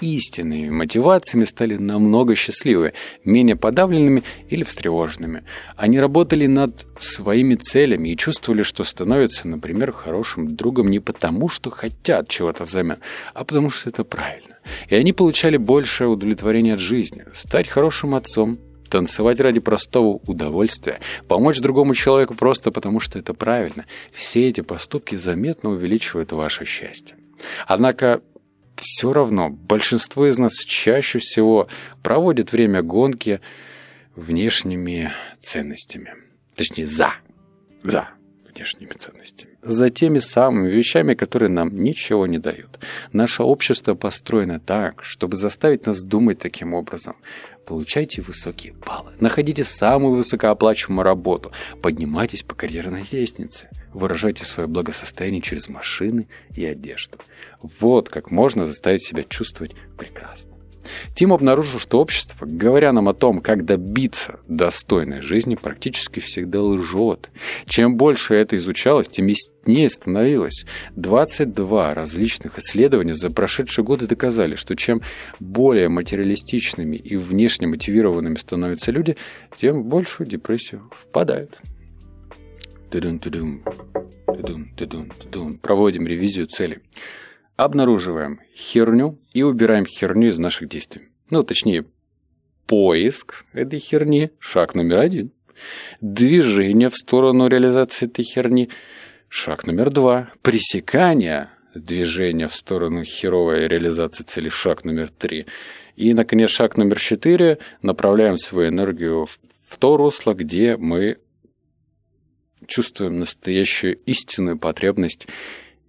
истинными 0.00 0.70
мотивациями, 0.70 1.44
стали 1.44 1.76
намного 1.76 2.34
счастливее, 2.34 2.94
менее 3.24 3.56
подавленными 3.56 4.22
или 4.48 4.62
встревоженными. 4.62 5.44
Они 5.76 5.98
работали 5.98 6.46
над 6.46 6.86
своими 6.98 7.54
целями 7.56 8.10
и 8.10 8.16
чувствовали, 8.16 8.62
что 8.62 8.84
становятся, 8.84 9.48
например, 9.48 9.92
хорошим 9.92 10.54
другом 10.54 10.90
не 10.90 11.00
потому, 11.00 11.48
что 11.48 11.70
хотят 11.70 12.28
чего-то 12.28 12.64
взамен, 12.64 12.98
а 13.34 13.44
потому 13.44 13.70
что 13.70 13.90
это 13.90 14.04
правильно. 14.04 14.58
И 14.88 14.94
они 14.94 15.12
получали 15.12 15.56
большее 15.56 16.08
удовлетворение 16.08 16.74
от 16.74 16.80
жизни. 16.80 17.24
Стать 17.34 17.68
хорошим 17.68 18.14
отцом, 18.14 18.58
танцевать 18.88 19.40
ради 19.40 19.60
простого 19.60 20.20
удовольствия, 20.26 21.00
помочь 21.26 21.60
другому 21.60 21.94
человеку 21.94 22.34
просто 22.34 22.70
потому, 22.70 23.00
что 23.00 23.18
это 23.18 23.34
правильно. 23.34 23.86
Все 24.12 24.46
эти 24.48 24.60
поступки 24.60 25.14
заметно 25.16 25.70
увеличивают 25.70 26.32
ваше 26.32 26.64
счастье. 26.64 27.16
Однако 27.66 28.20
все 28.76 29.12
равно 29.12 29.50
большинство 29.50 30.26
из 30.26 30.38
нас 30.38 30.54
чаще 30.64 31.18
всего 31.18 31.68
проводит 32.02 32.52
время 32.52 32.82
гонки 32.82 33.40
внешними 34.14 35.12
ценностями. 35.40 36.14
Точнее, 36.54 36.86
за. 36.86 37.12
За 37.82 38.08
внешними 38.58 38.90
ценностями. 38.90 39.52
За 39.62 39.90
теми 39.90 40.18
самыми 40.18 40.70
вещами, 40.70 41.14
которые 41.14 41.50
нам 41.50 41.76
ничего 41.76 42.26
не 42.26 42.38
дают. 42.38 42.78
Наше 43.12 43.42
общество 43.42 43.94
построено 43.94 44.58
так, 44.60 45.04
чтобы 45.04 45.36
заставить 45.36 45.86
нас 45.86 46.02
думать 46.02 46.38
таким 46.38 46.72
образом. 46.72 47.16
Получайте 47.68 48.22
высокие 48.22 48.72
баллы, 48.72 49.12
находите 49.20 49.62
самую 49.62 50.14
высокооплачиваемую 50.14 51.04
работу, 51.04 51.52
поднимайтесь 51.82 52.42
по 52.42 52.54
карьерной 52.54 53.04
лестнице, 53.12 53.68
выражайте 53.92 54.46
свое 54.46 54.66
благосостояние 54.66 55.42
через 55.42 55.68
машины 55.68 56.28
и 56.56 56.64
одежду. 56.64 57.18
Вот 57.78 58.08
как 58.08 58.30
можно 58.30 58.64
заставить 58.64 59.04
себя 59.04 59.22
чувствовать 59.22 59.74
прекрасно. 59.98 60.57
Тим 61.14 61.32
обнаружил, 61.32 61.78
что 61.80 62.00
общество, 62.00 62.46
говоря 62.46 62.92
нам 62.92 63.08
о 63.08 63.14
том, 63.14 63.40
как 63.40 63.64
добиться 63.64 64.40
достойной 64.48 65.20
жизни, 65.20 65.54
практически 65.54 66.20
всегда 66.20 66.62
лжет. 66.62 67.30
Чем 67.66 67.96
больше 67.96 68.34
это 68.34 68.56
изучалось, 68.56 69.08
тем 69.08 69.26
яснее 69.26 69.90
становилось. 69.90 70.64
22 70.96 71.94
различных 71.94 72.58
исследования 72.58 73.14
за 73.14 73.30
прошедшие 73.30 73.84
годы 73.84 74.06
доказали, 74.06 74.54
что 74.54 74.76
чем 74.76 75.02
более 75.40 75.88
материалистичными 75.88 76.96
и 76.96 77.16
внешне 77.16 77.66
мотивированными 77.66 78.36
становятся 78.36 78.90
люди, 78.90 79.16
тем 79.56 79.82
в 79.82 79.86
большую 79.86 80.26
депрессию 80.26 80.90
впадают. 80.92 81.58
Проводим 85.62 86.06
ревизию 86.06 86.46
целей 86.46 86.78
обнаруживаем 87.58 88.40
херню 88.54 89.18
и 89.34 89.42
убираем 89.42 89.84
херню 89.84 90.28
из 90.28 90.38
наших 90.38 90.68
действий. 90.68 91.08
Ну, 91.28 91.42
точнее, 91.42 91.84
поиск 92.66 93.44
этой 93.52 93.80
херни– 93.80 94.30
шаг 94.38 94.76
номер 94.76 94.98
один. 94.98 95.32
Движение 96.00 96.88
в 96.88 96.96
сторону 96.96 97.48
реализации 97.48 98.06
этой 98.06 98.24
херни– 98.24 98.70
шаг 99.28 99.66
номер 99.66 99.90
два. 99.90 100.30
Пресекание 100.40 101.50
движения 101.74 102.46
в 102.46 102.54
сторону 102.54 103.02
херовой 103.02 103.66
реализации 103.66 104.22
цели– 104.22 104.48
шаг 104.50 104.84
номер 104.84 105.10
три. 105.10 105.46
И, 105.96 106.14
наконец, 106.14 106.50
шаг 106.50 106.76
номер 106.76 107.00
четыре– 107.00 107.58
направляем 107.82 108.36
свою 108.36 108.68
энергию 108.68 109.26
в, 109.26 109.76
то 109.78 109.96
русло, 109.96 110.32
где 110.32 110.76
мы 110.76 111.18
чувствуем 112.68 113.18
настоящую 113.18 113.96
истинную 114.06 114.58
потребность 114.58 115.26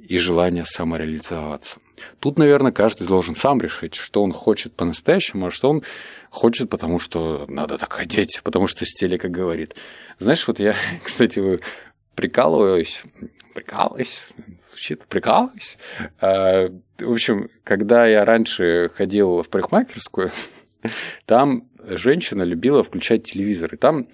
и 0.10 0.18
желание 0.18 0.66
самореализоваться. 0.66 1.80
Тут, 2.20 2.40
наверное, 2.40 2.72
каждый 2.72 3.08
должен 3.08 3.36
сам 3.36 3.62
решить, 3.62 3.94
что 3.94 4.24
он 4.24 4.34
хочет 4.34 4.74
по-настоящему, 4.74 5.46
а 5.48 5.52
что 5.52 5.70
он 5.70 5.84
хочет, 6.32 6.68
потому 6.70 6.98
что 6.98 7.46
надо 7.48 7.78
так 7.78 7.94
хотеть, 7.94 8.42
потому 8.44 8.66
что 8.66 8.86
стиле, 8.86 9.20
как 9.20 9.30
говорит. 9.30 9.76
Знаешь, 10.18 10.48
вот 10.48 10.60
я, 10.60 10.76
кстати, 11.04 11.60
прикалываюсь, 12.16 13.04
прикалываюсь, 13.54 14.30
звучит, 14.72 15.06
прикалываюсь. 15.06 15.78
А, 16.20 16.70
в 16.98 17.12
общем, 17.12 17.50
когда 17.64 18.08
я 18.08 18.26
раньше 18.26 18.90
ходил 18.96 19.44
в 19.44 19.50
парикмахерскую, 19.50 20.32
там 21.28 21.70
женщина 21.84 22.42
любила 22.42 22.82
включать 22.82 23.24
телевизор, 23.24 23.76
и 23.76 23.78
там, 23.78 24.08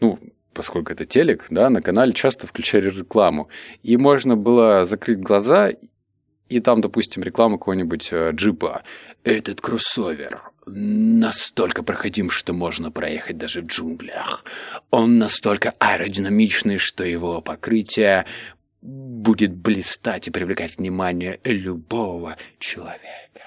ну, 0.00 0.18
поскольку 0.52 0.92
это 0.92 1.06
телек, 1.06 1.46
да, 1.50 1.70
на 1.70 1.82
канале 1.82 2.12
часто 2.12 2.46
включали 2.46 2.90
рекламу. 2.90 3.48
И 3.82 3.96
можно 3.96 4.36
было 4.36 4.84
закрыть 4.84 5.20
глаза, 5.20 5.72
и 6.48 6.60
там, 6.60 6.80
допустим, 6.80 7.22
реклама 7.22 7.58
какого-нибудь 7.58 8.08
э, 8.12 8.30
джипа. 8.32 8.82
Этот 9.22 9.60
кроссовер 9.60 10.42
настолько 10.66 11.82
проходим, 11.82 12.30
что 12.30 12.52
можно 12.52 12.90
проехать 12.90 13.38
даже 13.38 13.62
в 13.62 13.66
джунглях. 13.66 14.44
Он 14.90 15.18
настолько 15.18 15.74
аэродинамичный, 15.78 16.78
что 16.78 17.04
его 17.04 17.40
покрытие 17.40 18.26
будет 18.82 19.54
блистать 19.54 20.28
и 20.28 20.30
привлекать 20.30 20.78
внимание 20.78 21.38
любого 21.44 22.36
человека. 22.58 23.44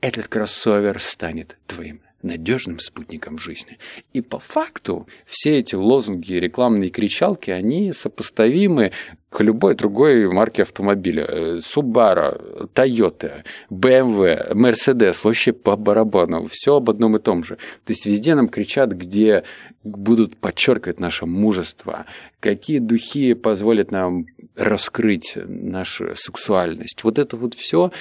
Этот 0.00 0.28
кроссовер 0.28 1.00
станет 1.00 1.56
твоим 1.66 2.00
надежным 2.26 2.78
спутником 2.78 3.38
жизни. 3.38 3.78
И 4.12 4.20
по 4.20 4.38
факту 4.38 5.06
все 5.24 5.58
эти 5.58 5.74
лозунги, 5.74 6.34
рекламные 6.34 6.90
кричалки, 6.90 7.50
они 7.50 7.92
сопоставимы 7.92 8.92
к 9.28 9.40
любой 9.42 9.74
другой 9.74 10.28
марке 10.32 10.62
автомобиля. 10.62 11.58
Subaru, 11.58 12.70
Toyota, 12.72 13.44
BMW, 13.70 14.52
Mercedes, 14.54 15.18
вообще 15.24 15.52
по 15.52 15.76
барабану. 15.76 16.46
Все 16.50 16.76
об 16.76 16.88
одном 16.88 17.16
и 17.16 17.20
том 17.20 17.44
же. 17.44 17.56
То 17.84 17.92
есть 17.92 18.06
везде 18.06 18.34
нам 18.34 18.48
кричат, 18.48 18.92
где 18.92 19.44
будут 19.84 20.36
подчеркивать 20.36 21.00
наше 21.00 21.26
мужество, 21.26 22.06
какие 22.40 22.78
духи 22.78 23.34
позволят 23.34 23.90
нам 23.90 24.26
раскрыть 24.54 25.34
нашу 25.36 26.16
сексуальность. 26.16 27.04
Вот 27.04 27.18
это 27.18 27.36
вот 27.36 27.54
все 27.54 27.92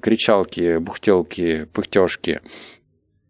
кричалки, 0.00 0.78
бухтелки, 0.78 1.66
пыхтешки, 1.72 2.42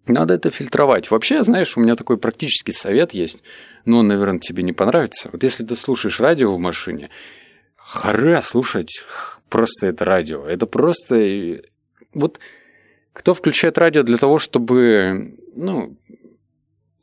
надо 0.06 0.34
это 0.34 0.50
фильтровать. 0.50 1.10
Вообще, 1.10 1.42
знаешь, 1.42 1.76
у 1.76 1.80
меня 1.80 1.94
такой 1.94 2.18
практический 2.18 2.72
совет 2.72 3.12
есть. 3.14 3.42
Но 3.84 3.98
он, 3.98 4.08
наверное, 4.08 4.40
тебе 4.40 4.62
не 4.62 4.72
понравится. 4.72 5.30
Вот 5.32 5.42
если 5.42 5.64
ты 5.64 5.76
слушаешь 5.76 6.20
радио 6.20 6.54
в 6.54 6.58
машине, 6.58 7.10
хара 7.76 8.42
слушать 8.42 9.02
просто 9.48 9.86
это 9.86 10.04
радио. 10.04 10.44
Это 10.44 10.66
просто... 10.66 11.62
Вот 12.14 12.38
кто 13.12 13.34
включает 13.34 13.78
радио 13.78 14.02
для 14.02 14.16
того, 14.16 14.38
чтобы, 14.38 15.36
ну, 15.54 15.96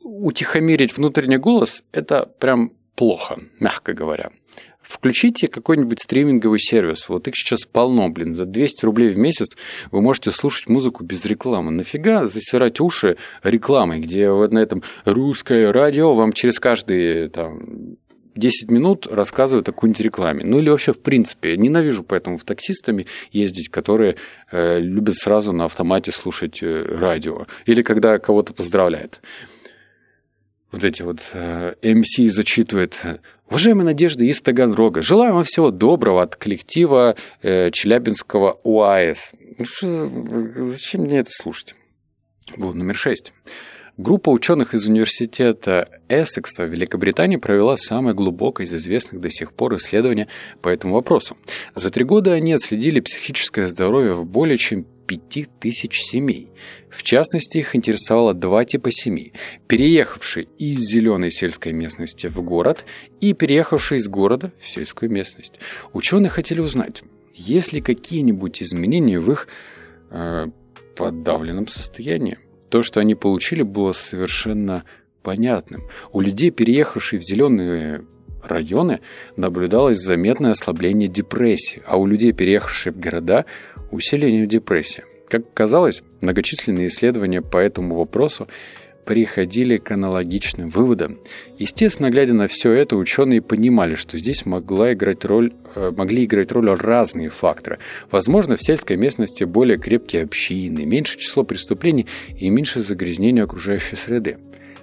утихомирить 0.00 0.96
внутренний 0.96 1.36
голос, 1.36 1.84
это 1.92 2.26
прям 2.38 2.72
плохо, 2.96 3.40
мягко 3.60 3.92
говоря. 3.92 4.30
Включите 4.90 5.46
какой-нибудь 5.46 6.00
стриминговый 6.00 6.58
сервис. 6.58 7.08
Вот 7.08 7.28
их 7.28 7.36
сейчас 7.36 7.64
полно, 7.64 8.08
блин. 8.08 8.34
За 8.34 8.44
200 8.44 8.84
рублей 8.84 9.10
в 9.12 9.18
месяц 9.18 9.56
вы 9.92 10.00
можете 10.02 10.32
слушать 10.32 10.68
музыку 10.68 11.04
без 11.04 11.24
рекламы. 11.24 11.70
Нафига 11.70 12.26
засирать 12.26 12.80
уши 12.80 13.16
рекламой, 13.44 14.00
где 14.00 14.30
вот 14.30 14.50
на 14.50 14.58
этом 14.58 14.82
русское 15.04 15.70
радио 15.70 16.14
вам 16.14 16.32
через 16.32 16.58
каждые 16.58 17.28
там, 17.28 17.96
10 18.34 18.72
минут 18.72 19.06
рассказывают 19.06 19.68
о 19.68 19.72
какой-нибудь 19.72 20.00
рекламе. 20.00 20.44
Ну 20.44 20.58
или 20.58 20.70
вообще, 20.70 20.92
в 20.92 20.98
принципе, 20.98 21.56
ненавижу 21.56 22.02
поэтому 22.02 22.36
в 22.36 22.42
таксистами 22.42 23.06
ездить, 23.30 23.68
которые 23.68 24.16
э, 24.50 24.80
любят 24.80 25.14
сразу 25.14 25.52
на 25.52 25.66
автомате 25.66 26.10
слушать 26.10 26.64
э, 26.64 26.82
радио. 26.98 27.46
Или 27.64 27.82
когда 27.82 28.18
кого-то 28.18 28.54
поздравляют 28.54 29.20
вот 30.72 30.84
эти 30.84 31.02
вот 31.02 31.20
э, 31.32 31.74
MC 31.82 32.28
зачитывает. 32.30 33.00
Уважаемая 33.48 33.86
Надежда 33.86 34.24
из 34.24 34.40
Таганрога, 34.40 35.02
желаю 35.02 35.34
вам 35.34 35.44
всего 35.44 35.70
доброго 35.70 36.22
от 36.22 36.36
коллектива 36.36 37.16
э, 37.42 37.70
Челябинского 37.72 38.60
УАЭС. 38.62 39.32
Ну, 39.58 39.64
что, 39.64 40.08
зачем 40.68 41.02
мне 41.02 41.18
это 41.18 41.30
слушать? 41.32 41.74
Вот, 42.56 42.74
номер 42.74 42.94
шесть. 42.94 43.32
Группа 43.96 44.30
ученых 44.30 44.72
из 44.72 44.86
университета 44.88 45.88
Эссекса 46.08 46.64
в 46.64 46.68
Великобритании 46.70 47.36
провела 47.36 47.76
самое 47.76 48.14
глубокое 48.14 48.66
из 48.66 48.72
известных 48.72 49.20
до 49.20 49.30
сих 49.30 49.52
пор 49.52 49.76
исследование 49.76 50.28
по 50.62 50.68
этому 50.70 50.94
вопросу. 50.94 51.36
За 51.74 51.90
три 51.90 52.04
года 52.04 52.32
они 52.32 52.54
отследили 52.54 53.00
психическое 53.00 53.66
здоровье 53.66 54.14
в 54.14 54.24
более 54.24 54.56
чем 54.56 54.86
5000 55.10 56.00
семей. 56.00 56.52
В 56.88 57.02
частности, 57.02 57.58
их 57.58 57.74
интересовало 57.74 58.32
два 58.32 58.64
типа 58.64 58.92
семей. 58.92 59.32
Переехавшие 59.66 60.46
из 60.58 60.78
зеленой 60.78 61.32
сельской 61.32 61.72
местности 61.72 62.28
в 62.28 62.40
город 62.42 62.84
и 63.20 63.32
переехавшие 63.32 63.98
из 63.98 64.06
города 64.06 64.52
в 64.60 64.68
сельскую 64.68 65.10
местность. 65.10 65.54
Ученые 65.92 66.28
хотели 66.28 66.60
узнать, 66.60 67.02
есть 67.34 67.72
ли 67.72 67.80
какие-нибудь 67.80 68.62
изменения 68.62 69.18
в 69.18 69.32
их 69.32 69.48
э, 70.10 70.46
подавленном 70.96 71.66
состоянии. 71.66 72.38
То, 72.68 72.84
что 72.84 73.00
они 73.00 73.16
получили, 73.16 73.62
было 73.62 73.90
совершенно 73.92 74.84
понятным. 75.24 75.88
У 76.12 76.20
людей, 76.20 76.52
переехавших 76.52 77.20
в 77.20 77.24
зеленые 77.24 78.04
районы, 78.42 79.00
наблюдалось 79.36 79.98
заметное 79.98 80.52
ослабление 80.52 81.08
депрессии, 81.08 81.82
а 81.86 81.96
у 81.96 82.06
людей, 82.06 82.32
переехавших 82.32 82.94
в 82.94 83.00
города, 83.00 83.44
усиление 83.90 84.46
депрессии. 84.46 85.04
Как 85.28 85.52
казалось, 85.54 86.02
многочисленные 86.20 86.88
исследования 86.88 87.40
по 87.40 87.58
этому 87.58 87.94
вопросу 87.94 88.48
приходили 89.04 89.76
к 89.76 89.90
аналогичным 89.90 90.68
выводам. 90.68 91.18
Естественно, 91.58 92.10
глядя 92.10 92.32
на 92.32 92.46
все 92.46 92.70
это, 92.72 92.96
ученые 92.96 93.42
понимали, 93.42 93.94
что 93.94 94.18
здесь 94.18 94.46
могла 94.46 94.92
играть 94.92 95.24
роль, 95.24 95.52
э, 95.74 95.92
могли 95.96 96.24
играть 96.24 96.52
роль 96.52 96.70
разные 96.70 97.28
факторы. 97.28 97.78
Возможно, 98.10 98.56
в 98.56 98.62
сельской 98.62 98.96
местности 98.96 99.44
более 99.44 99.78
крепкие 99.78 100.22
общины, 100.22 100.84
меньше 100.84 101.18
число 101.18 101.44
преступлений 101.44 102.06
и 102.36 102.48
меньше 102.50 102.80
загрязнения 102.80 103.42
окружающей 103.42 103.96
среды. 103.96 104.38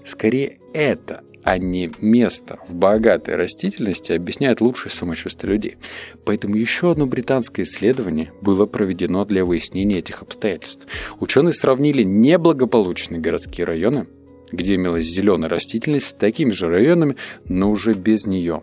Скорее 0.07 0.59
это 0.73 1.23
а 1.43 1.59
не 1.59 1.89
место 2.01 2.59
в 2.67 2.73
богатой 2.73 3.35
растительности 3.35 4.11
объясняет 4.11 4.59
лучшее 4.59 4.91
самочувствие 4.91 5.53
людей. 5.53 5.77
Поэтому 6.25 6.57
еще 6.57 6.91
одно 6.91 7.05
британское 7.05 7.65
исследование 7.65 8.33
было 8.41 8.65
проведено 8.65 9.23
для 9.23 9.45
выяснения 9.45 9.99
этих 9.99 10.21
обстоятельств. 10.21 10.87
Ученые 11.21 11.53
сравнили 11.53 12.03
неблагополучные 12.03 13.21
городские 13.21 13.65
районы, 13.65 14.07
где 14.51 14.75
имелась 14.75 15.07
зеленая 15.07 15.49
растительность, 15.49 16.07
с 16.07 16.13
такими 16.13 16.51
же 16.51 16.67
районами, 16.67 17.15
но 17.47 17.71
уже 17.71 17.93
без 17.93 18.25
нее. 18.25 18.61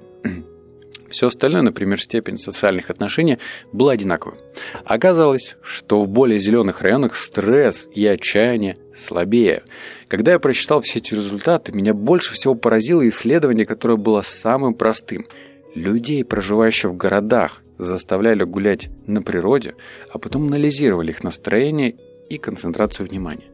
Все 1.15 1.29
остальное, 1.29 1.63
например, 1.63 2.01
степень 2.01 2.37
социальных 2.37 2.91
отношений, 2.91 3.39
была 3.71 3.93
одинаковой. 3.93 4.37
Оказалось, 4.85 5.55
что 5.63 6.03
в 6.03 6.09
более 6.09 6.41
зеленых 6.41 6.83
районах 6.83 7.15
стресс 7.15 7.89
и 7.95 8.05
отчаяние 8.05 8.79
слабее. 8.93 9.63
Когда 10.09 10.33
я 10.33 10.41
прочитал 10.41 10.81
все 10.81 10.99
эти 10.99 11.15
результаты, 11.15 11.71
меня 11.71 11.95
больше 11.95 12.35
всего 12.35 12.57
поразило 12.57 13.07
исследование, 13.07 13.65
которое 13.65 13.97
было 13.97 14.23
самым 14.23 14.75
простым. 14.75 15.29
Людей, 15.77 16.25
проживающих 16.25 16.91
в 16.91 16.97
городах, 16.97 17.63
заставляли 17.79 18.43
гулять 18.43 18.89
на 19.07 19.23
природе, 19.23 19.75
а 20.11 20.19
потом 20.19 20.49
анализировали 20.49 21.13
их 21.13 21.23
настроение 21.23 21.95
и 22.29 22.39
концентрацию 22.39 23.09
внимания. 23.09 23.53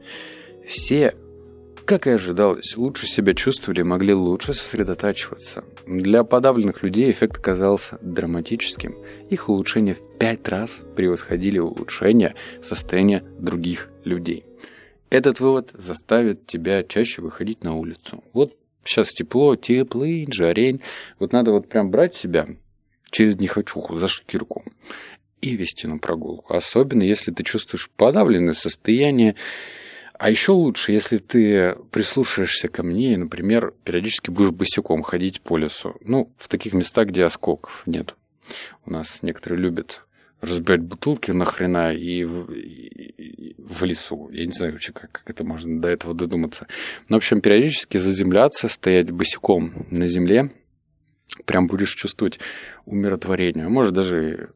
Все 0.67 1.13
как 1.91 2.07
и 2.07 2.11
ожидалось, 2.11 2.77
лучше 2.77 3.05
себя 3.05 3.33
чувствовали, 3.33 3.81
могли 3.81 4.13
лучше 4.13 4.53
сосредотачиваться. 4.53 5.65
Для 5.85 6.23
подавленных 6.23 6.83
людей 6.83 7.11
эффект 7.11 7.39
оказался 7.39 7.97
драматическим. 8.01 8.95
Их 9.29 9.49
улучшения 9.49 9.95
в 9.95 10.17
пять 10.17 10.47
раз 10.47 10.83
превосходили 10.95 11.59
улучшение 11.59 12.33
состояния 12.63 13.25
других 13.37 13.89
людей. 14.05 14.45
Этот 15.09 15.41
вывод 15.41 15.71
заставит 15.73 16.47
тебя 16.47 16.81
чаще 16.83 17.21
выходить 17.21 17.65
на 17.65 17.75
улицу. 17.75 18.23
Вот 18.31 18.55
сейчас 18.85 19.09
тепло, 19.09 19.57
теплый, 19.57 20.25
жарень. 20.31 20.79
Вот 21.19 21.33
надо 21.33 21.51
вот 21.51 21.67
прям 21.67 21.91
брать 21.91 22.13
себя 22.13 22.47
через 23.09 23.35
нехочуху 23.35 23.95
за 23.95 24.07
шкирку 24.07 24.63
и 25.41 25.57
вести 25.57 25.87
на 25.87 25.97
прогулку. 25.97 26.53
Особенно, 26.53 27.03
если 27.03 27.33
ты 27.33 27.43
чувствуешь 27.43 27.89
подавленное 27.97 28.53
состояние 28.53 29.35
а 30.21 30.29
еще 30.29 30.51
лучше, 30.51 30.91
если 30.91 31.17
ты 31.17 31.75
прислушаешься 31.89 32.67
ко 32.67 32.83
мне 32.83 33.13
и, 33.13 33.17
например, 33.17 33.73
периодически 33.83 34.29
будешь 34.29 34.51
босиком 34.51 35.01
ходить 35.01 35.41
по 35.41 35.57
лесу. 35.57 35.95
Ну, 36.01 36.31
в 36.37 36.47
таких 36.47 36.73
местах, 36.73 37.07
где 37.07 37.23
осколков 37.23 37.81
нет. 37.87 38.13
У 38.85 38.91
нас 38.91 39.23
некоторые 39.23 39.59
любят 39.59 40.05
разбирать 40.39 40.81
бутылки 40.81 41.31
нахрена 41.31 41.95
и 41.95 42.23
в, 42.23 42.51
и 42.51 43.55
в 43.57 43.83
лесу. 43.83 44.29
Я 44.31 44.45
не 44.45 44.51
знаю 44.51 44.73
вообще, 44.73 44.93
как, 44.93 45.11
как 45.11 45.27
это 45.27 45.43
можно 45.43 45.81
до 45.81 45.87
этого 45.87 46.13
додуматься. 46.13 46.67
Но, 47.09 47.15
в 47.15 47.17
общем, 47.17 47.41
периодически 47.41 47.97
заземляться, 47.97 48.67
стоять 48.67 49.09
босиком 49.09 49.87
на 49.89 50.05
земле, 50.05 50.51
прям 51.45 51.65
будешь 51.65 51.95
чувствовать 51.95 52.39
умиротворение. 52.85 53.67
Может 53.69 53.93
даже 53.93 54.51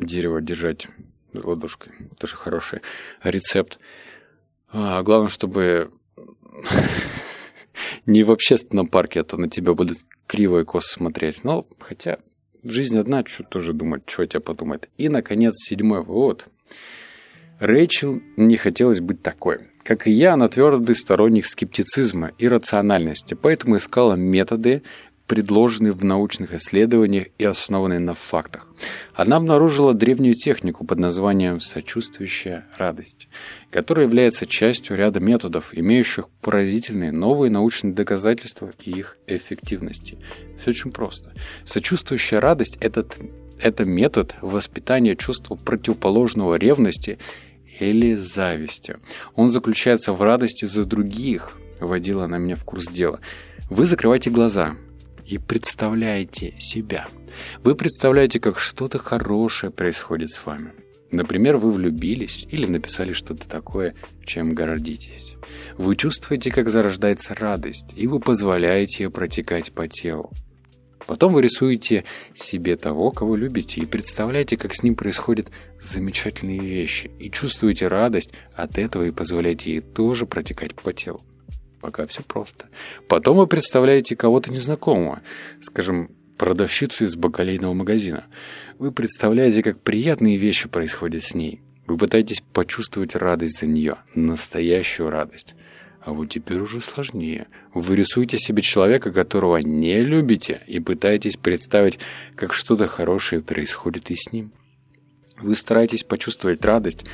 дерево 0.00 0.42
держать 0.42 0.88
ладошкой. 1.32 1.92
Тоже 2.18 2.34
хороший 2.34 2.80
рецепт. 3.22 3.78
А, 4.68 5.02
главное, 5.02 5.28
чтобы 5.28 5.90
не 8.06 8.22
в 8.22 8.30
общественном 8.30 8.88
парке, 8.88 9.20
а 9.20 9.24
то 9.24 9.36
на 9.36 9.48
тебя 9.48 9.74
будут 9.74 9.98
криво 10.26 10.60
и 10.60 10.64
косо 10.64 10.94
смотреть. 10.94 11.44
Но, 11.44 11.66
хотя, 11.78 12.18
жизнь 12.62 12.98
одна, 12.98 13.24
что 13.26 13.44
тоже 13.44 13.72
думать, 13.72 14.02
что 14.06 14.26
тебя 14.26 14.40
подумает. 14.40 14.88
И, 14.96 15.08
наконец, 15.08 15.54
седьмой 15.56 16.02
вывод. 16.02 16.48
Рэйчел 17.58 18.20
не 18.36 18.56
хотелось 18.56 19.00
быть 19.00 19.22
такой. 19.22 19.68
Как 19.82 20.06
и 20.06 20.10
я, 20.10 20.34
она 20.34 20.48
твердый 20.48 20.96
сторонник 20.96 21.46
скептицизма 21.46 22.32
и 22.38 22.48
рациональности, 22.48 23.34
поэтому 23.34 23.76
искала 23.76 24.14
методы, 24.14 24.82
предложенные 25.26 25.92
в 25.92 26.04
научных 26.04 26.54
исследованиях 26.54 27.28
и 27.38 27.44
основанные 27.44 27.98
на 27.98 28.14
фактах. 28.14 28.66
Она 29.14 29.36
обнаружила 29.36 29.92
древнюю 29.92 30.34
технику 30.34 30.84
под 30.84 30.98
названием 30.98 31.60
«сочувствующая 31.60 32.66
радость», 32.76 33.28
которая 33.70 34.06
является 34.06 34.46
частью 34.46 34.96
ряда 34.96 35.20
методов, 35.20 35.70
имеющих 35.72 36.28
поразительные 36.40 37.12
новые 37.12 37.50
научные 37.50 37.92
доказательства 37.92 38.70
и 38.84 38.90
их 38.90 39.18
эффективности. 39.26 40.18
Все 40.60 40.70
очень 40.70 40.92
просто. 40.92 41.32
Сочувствующая 41.64 42.40
радость– 42.40 42.78
этот, 42.80 43.16
это 43.60 43.84
метод 43.84 44.36
воспитания 44.42 45.16
чувства 45.16 45.56
противоположного 45.56 46.54
ревности 46.54 47.18
или 47.80 48.14
зависти. 48.14 48.96
Он 49.34 49.50
заключается 49.50 50.12
в 50.12 50.22
радости 50.22 50.64
за 50.64 50.84
других, 50.84 51.58
вводила 51.80 52.24
она 52.24 52.38
меня 52.38 52.56
в 52.56 52.64
курс 52.64 52.86
дела. 52.86 53.20
Вы 53.68 53.84
закрываете 53.86 54.30
глаза, 54.30 54.76
и 55.26 55.38
представляете 55.38 56.54
себя. 56.58 57.08
Вы 57.62 57.74
представляете, 57.74 58.40
как 58.40 58.58
что-то 58.58 58.98
хорошее 58.98 59.72
происходит 59.72 60.30
с 60.30 60.44
вами. 60.44 60.72
Например, 61.10 61.56
вы 61.56 61.70
влюбились 61.70 62.46
или 62.50 62.66
написали 62.66 63.12
что-то 63.12 63.48
такое, 63.48 63.94
чем 64.24 64.54
гордитесь. 64.54 65.34
Вы 65.78 65.96
чувствуете, 65.96 66.50
как 66.50 66.68
зарождается 66.68 67.34
радость, 67.34 67.92
и 67.94 68.06
вы 68.06 68.18
позволяете 68.20 69.04
ее 69.04 69.10
протекать 69.10 69.72
по 69.72 69.86
телу. 69.88 70.32
Потом 71.06 71.32
вы 71.32 71.42
рисуете 71.42 72.04
себе 72.34 72.76
того, 72.76 73.12
кого 73.12 73.36
любите, 73.36 73.80
и 73.80 73.86
представляете, 73.86 74.56
как 74.56 74.74
с 74.74 74.82
ним 74.82 74.96
происходят 74.96 75.48
замечательные 75.80 76.58
вещи, 76.58 77.10
и 77.20 77.30
чувствуете 77.30 77.86
радость 77.86 78.32
от 78.54 78.76
этого 78.76 79.04
и 79.04 79.12
позволяете 79.12 79.74
ей 79.74 79.80
тоже 79.80 80.26
протекать 80.26 80.74
по 80.74 80.92
телу. 80.92 81.22
Пока 81.86 82.04
все 82.08 82.24
просто. 82.24 82.66
Потом 83.06 83.36
вы 83.36 83.46
представляете 83.46 84.16
кого-то 84.16 84.50
незнакомого, 84.50 85.22
скажем, 85.60 86.10
продавщицу 86.36 87.04
из 87.04 87.14
бакалейного 87.14 87.74
магазина. 87.74 88.24
Вы 88.80 88.90
представляете, 88.90 89.62
как 89.62 89.80
приятные 89.80 90.36
вещи 90.36 90.68
происходят 90.68 91.22
с 91.22 91.32
ней. 91.32 91.62
Вы 91.86 91.96
пытаетесь 91.96 92.42
почувствовать 92.52 93.14
радость 93.14 93.60
за 93.60 93.66
нее, 93.66 93.98
настоящую 94.16 95.10
радость. 95.10 95.54
А 96.00 96.12
вот 96.12 96.28
теперь 96.28 96.58
уже 96.58 96.80
сложнее. 96.80 97.46
Вы 97.72 97.94
рисуете 97.94 98.36
себе 98.36 98.62
человека, 98.62 99.12
которого 99.12 99.58
не 99.58 100.00
любите, 100.00 100.62
и 100.66 100.80
пытаетесь 100.80 101.36
представить, 101.36 102.00
как 102.34 102.52
что-то 102.52 102.88
хорошее 102.88 103.42
происходит 103.42 104.10
и 104.10 104.16
с 104.16 104.32
ним. 104.32 104.50
Вы 105.40 105.54
стараетесь 105.54 106.02
почувствовать 106.02 106.64
радость 106.64 107.04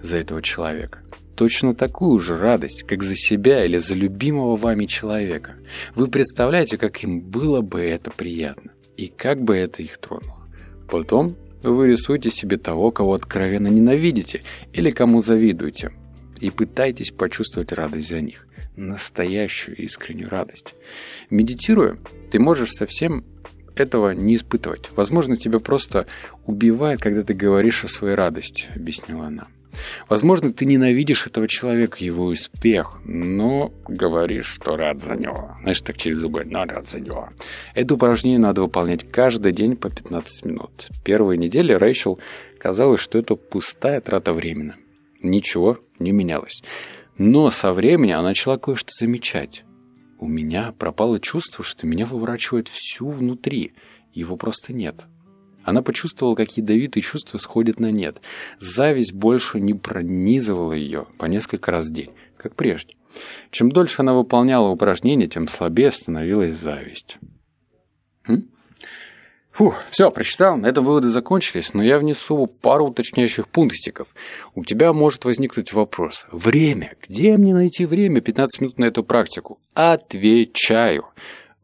за 0.00 0.18
этого 0.18 0.40
человека 0.40 1.02
точно 1.40 1.74
такую 1.74 2.20
же 2.20 2.36
радость, 2.36 2.82
как 2.82 3.02
за 3.02 3.16
себя 3.16 3.64
или 3.64 3.78
за 3.78 3.94
любимого 3.94 4.56
вами 4.56 4.84
человека. 4.84 5.54
Вы 5.94 6.08
представляете, 6.08 6.76
как 6.76 7.02
им 7.02 7.22
было 7.22 7.62
бы 7.62 7.80
это 7.80 8.10
приятно, 8.10 8.72
и 8.98 9.06
как 9.06 9.40
бы 9.40 9.56
это 9.56 9.82
их 9.82 9.96
тронуло. 9.96 10.46
Потом 10.86 11.38
вы 11.62 11.88
рисуете 11.88 12.30
себе 12.30 12.58
того, 12.58 12.90
кого 12.90 13.14
откровенно 13.14 13.68
ненавидите 13.68 14.42
или 14.74 14.90
кому 14.90 15.22
завидуете, 15.22 15.92
и 16.40 16.50
пытаетесь 16.50 17.10
почувствовать 17.10 17.72
радость 17.72 18.10
за 18.10 18.20
них, 18.20 18.46
настоящую 18.76 19.78
искреннюю 19.78 20.28
радость. 20.28 20.74
Медитируя, 21.30 21.96
ты 22.30 22.38
можешь 22.38 22.72
совсем 22.72 23.24
этого 23.76 24.10
не 24.10 24.34
испытывать. 24.34 24.90
Возможно, 24.94 25.38
тебя 25.38 25.58
просто 25.58 26.06
убивает, 26.44 27.00
когда 27.00 27.22
ты 27.22 27.32
говоришь 27.32 27.82
о 27.82 27.88
своей 27.88 28.14
радости, 28.14 28.66
объяснила 28.74 29.28
она. 29.28 29.46
Возможно, 30.08 30.52
ты 30.52 30.64
ненавидишь 30.64 31.26
этого 31.26 31.48
человека, 31.48 32.04
его 32.04 32.26
успех, 32.26 33.00
но 33.04 33.72
говоришь, 33.86 34.46
что 34.46 34.76
рад 34.76 35.00
за 35.02 35.16
него. 35.16 35.56
Знаешь, 35.62 35.80
так 35.80 35.96
через 35.96 36.18
зубы, 36.18 36.44
но 36.44 36.64
рад 36.64 36.88
за 36.88 37.00
него. 37.00 37.30
Это 37.74 37.94
упражнение 37.94 38.38
надо 38.38 38.62
выполнять 38.62 39.10
каждый 39.10 39.52
день 39.52 39.76
по 39.76 39.90
15 39.90 40.44
минут. 40.44 40.88
Первые 41.04 41.38
недели 41.38 41.72
Рэйчел 41.72 42.18
казалось, 42.58 43.00
что 43.00 43.18
это 43.18 43.36
пустая 43.36 44.00
трата 44.00 44.32
времени. 44.32 44.74
Ничего 45.22 45.78
не 45.98 46.12
менялось. 46.12 46.62
Но 47.18 47.50
со 47.50 47.72
временем 47.72 48.18
она 48.18 48.28
начала 48.28 48.56
кое-что 48.58 48.90
замечать. 48.98 49.64
У 50.18 50.26
меня 50.26 50.72
пропало 50.78 51.20
чувство, 51.20 51.64
что 51.64 51.86
меня 51.86 52.06
выворачивает 52.06 52.68
всю 52.68 53.08
внутри. 53.08 53.72
Его 54.12 54.36
просто 54.36 54.72
нет. 54.72 55.04
Она 55.64 55.82
почувствовала, 55.82 56.34
как 56.34 56.50
ядовитые 56.56 57.02
чувства 57.02 57.38
сходят 57.38 57.80
на 57.80 57.90
нет. 57.90 58.20
Зависть 58.58 59.12
больше 59.12 59.60
не 59.60 59.74
пронизывала 59.74 60.72
ее 60.72 61.06
по 61.18 61.26
несколько 61.26 61.70
раз 61.70 61.88
в 61.88 61.92
день, 61.92 62.10
как 62.36 62.54
прежде. 62.54 62.94
Чем 63.50 63.70
дольше 63.70 64.02
она 64.02 64.14
выполняла 64.14 64.68
упражнения, 64.68 65.26
тем 65.26 65.48
слабее 65.48 65.90
становилась 65.90 66.54
зависть. 66.54 67.18
М? 68.26 68.48
Фух, 69.50 69.82
все, 69.90 70.10
прочитал, 70.10 70.56
на 70.56 70.66
этом 70.66 70.84
выводы 70.84 71.08
закончились, 71.08 71.74
но 71.74 71.82
я 71.82 71.98
внесу 71.98 72.46
пару 72.46 72.86
уточняющих 72.86 73.48
пунктиков. 73.48 74.08
У 74.54 74.64
тебя 74.64 74.92
может 74.92 75.24
возникнуть 75.24 75.72
вопрос. 75.72 76.26
Время. 76.30 76.94
Где 77.06 77.36
мне 77.36 77.52
найти 77.52 77.84
время 77.84 78.20
15 78.20 78.60
минут 78.60 78.78
на 78.78 78.84
эту 78.84 79.02
практику? 79.02 79.60
Отвечаю. 79.74 81.06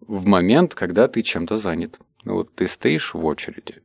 В 0.01 0.27
момент, 0.27 0.75
когда 0.75 1.07
ты 1.07 1.23
чем-то 1.23 1.57
занят. 1.57 1.99
Вот 2.25 2.53
ты 2.57 2.67
стоишь 2.67 3.15
в 3.15 3.25
очереди, 3.25 3.77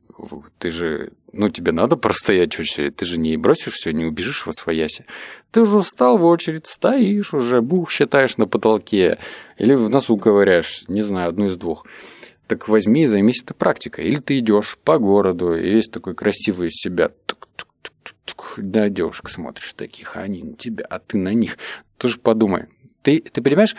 ты 0.58 0.70
же, 0.70 1.12
ну, 1.32 1.48
тебе 1.48 1.72
надо 1.72 1.96
простоять 1.96 2.58
очередь, 2.58 2.96
ты 2.96 3.04
же 3.04 3.18
не 3.18 3.36
бросишь 3.36 3.74
все, 3.74 3.92
не 3.92 4.04
убежишь 4.04 4.46
во 4.46 4.52
свояси. 4.52 5.04
Ты 5.50 5.62
уже 5.62 5.80
встал 5.80 6.18
в 6.18 6.24
очередь, 6.24 6.66
стоишь 6.66 7.34
уже, 7.34 7.60
бух 7.60 7.90
считаешь 7.90 8.36
на 8.36 8.46
потолке, 8.46 9.18
или 9.58 9.74
в 9.74 9.88
носу 9.88 10.16
ковыряешь, 10.16 10.84
не 10.88 11.02
знаю, 11.02 11.28
одну 11.28 11.46
из 11.46 11.56
двух. 11.56 11.86
Так 12.46 12.68
возьми 12.68 13.04
и 13.04 13.06
займись 13.06 13.42
этой 13.42 13.54
практикой. 13.54 14.06
Или 14.06 14.16
ты 14.16 14.38
идешь 14.38 14.78
по 14.84 14.98
городу, 14.98 15.54
и 15.54 15.70
весь 15.70 15.88
такой 15.88 16.14
красивый 16.14 16.68
из 16.68 16.74
себя, 16.74 17.10
на 18.56 18.88
девушек 18.88 19.28
смотришь 19.28 19.72
таких, 19.74 20.16
а 20.16 20.20
они 20.20 20.42
на 20.42 20.54
тебя, 20.54 20.84
а 20.88 20.98
ты 20.98 21.18
на 21.18 21.32
них. 21.32 21.58
Тоже 21.98 22.18
подумай. 22.18 22.66
Ты, 23.02 23.20
ты 23.20 23.42
понимаешь, 23.42 23.74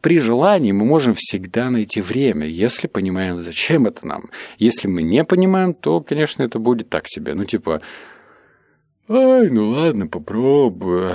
при 0.00 0.20
желании 0.20 0.72
мы 0.72 0.84
можем 0.84 1.14
всегда 1.16 1.70
найти 1.70 2.00
время, 2.00 2.46
если 2.46 2.86
понимаем, 2.86 3.38
зачем 3.38 3.86
это 3.86 4.06
нам. 4.06 4.30
Если 4.58 4.88
мы 4.88 5.02
не 5.02 5.24
понимаем, 5.24 5.74
то, 5.74 6.00
конечно, 6.00 6.42
это 6.42 6.58
будет 6.58 6.88
так 6.88 7.04
себе. 7.06 7.34
Ну, 7.34 7.44
типа, 7.44 7.82
ай, 9.08 9.48
ну 9.50 9.70
ладно, 9.70 10.06
попробую. 10.06 11.14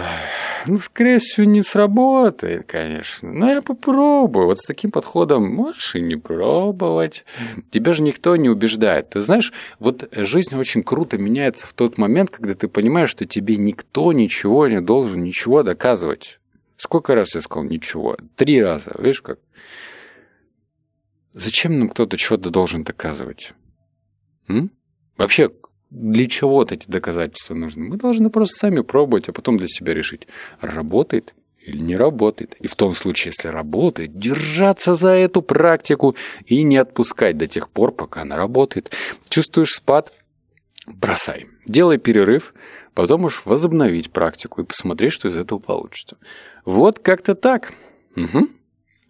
ну, 0.68 0.78
скорее 0.78 1.20
всего, 1.20 1.46
не 1.46 1.62
сработает, 1.62 2.66
конечно. 2.68 3.32
Но 3.32 3.52
я 3.52 3.62
попробую. 3.62 4.48
Вот 4.48 4.60
с 4.60 4.66
таким 4.66 4.92
подходом 4.92 5.48
можешь 5.48 5.96
и 5.96 6.02
не 6.02 6.16
пробовать. 6.16 7.26
Тебя 7.72 7.94
же 7.94 8.04
никто 8.04 8.36
не 8.36 8.50
убеждает. 8.50 9.12
Ты 9.12 9.22
знаешь, 9.22 9.54
вот 9.80 10.10
жизнь 10.12 10.56
очень 10.58 10.84
круто 10.84 11.18
меняется 11.18 11.68
в 11.68 11.74
тот 11.74 11.98
момент, 11.98 12.32
когда 12.32 12.54
ты 12.54 12.68
понимаешь, 12.68 13.10
что 13.10 13.26
тебе 13.26 13.56
никто 13.56 14.12
ничего 14.12 14.68
не 14.68 14.82
должен 14.82 15.24
ничего 15.24 15.64
доказывать. 15.64 16.40
Сколько 16.78 17.16
раз 17.16 17.36
я 17.36 17.42
сказал 17.42 17.64
ничего? 17.64 18.18
Три 18.36 18.62
раза. 18.62 18.96
Видишь 18.98 19.22
как? 19.22 19.40
Зачем 21.34 21.80
нам 21.80 21.90
кто-то 21.90 22.18
что-то 22.18 22.50
должен 22.50 22.84
доказывать? 22.84 23.54
М? 24.48 24.72
Вообще, 25.18 25.52
для 25.90 26.28
чего 26.28 26.56
вот 26.56 26.72
эти 26.72 26.90
доказательства 26.90 27.54
нужны? 27.54 27.86
Мы 27.86 27.98
должны 27.98 28.30
просто 28.30 28.56
сами 28.56 28.82
пробовать, 28.82 29.30
а 29.30 29.34
потом 29.34 29.58
для 29.58 29.68
себя 29.68 29.94
решить, 29.94 30.28
работает 30.62 31.34
или 31.66 31.78
не 31.78 31.96
работает. 31.96 32.56
И 32.60 32.68
в 32.68 32.76
том 32.76 32.94
случае, 32.94 33.32
если 33.36 33.48
работает, 33.48 34.18
держаться 34.18 34.96
за 34.96 35.10
эту 35.10 35.42
практику 35.42 36.16
и 36.46 36.64
не 36.64 36.78
отпускать 36.78 37.38
до 37.38 37.48
тех 37.48 37.70
пор, 37.70 37.92
пока 37.92 38.24
она 38.24 38.36
работает. 38.36 38.92
Чувствуешь 39.30 39.74
спад? 39.74 40.14
Бросай. 40.86 41.48
Делай 41.66 41.98
перерыв, 41.98 42.54
потом 42.94 43.24
уж 43.26 43.46
возобновить 43.46 44.12
практику 44.12 44.62
и 44.62 44.66
посмотреть, 44.66 45.14
что 45.14 45.30
из 45.30 45.38
этого 45.38 45.60
получится. 45.60 46.18
Вот 46.66 47.00
как-то 47.00 47.36
так. 47.36 47.74
Угу. 48.16 48.48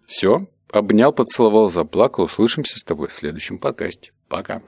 Все. 0.06 0.46
Обнял, 0.70 1.12
поцеловал, 1.12 1.68
заплакал. 1.68 2.24
Услышимся 2.24 2.78
с 2.78 2.82
тобой 2.82 3.08
в 3.08 3.12
следующем 3.12 3.58
подкасте. 3.58 4.12
Пока. 4.28 4.62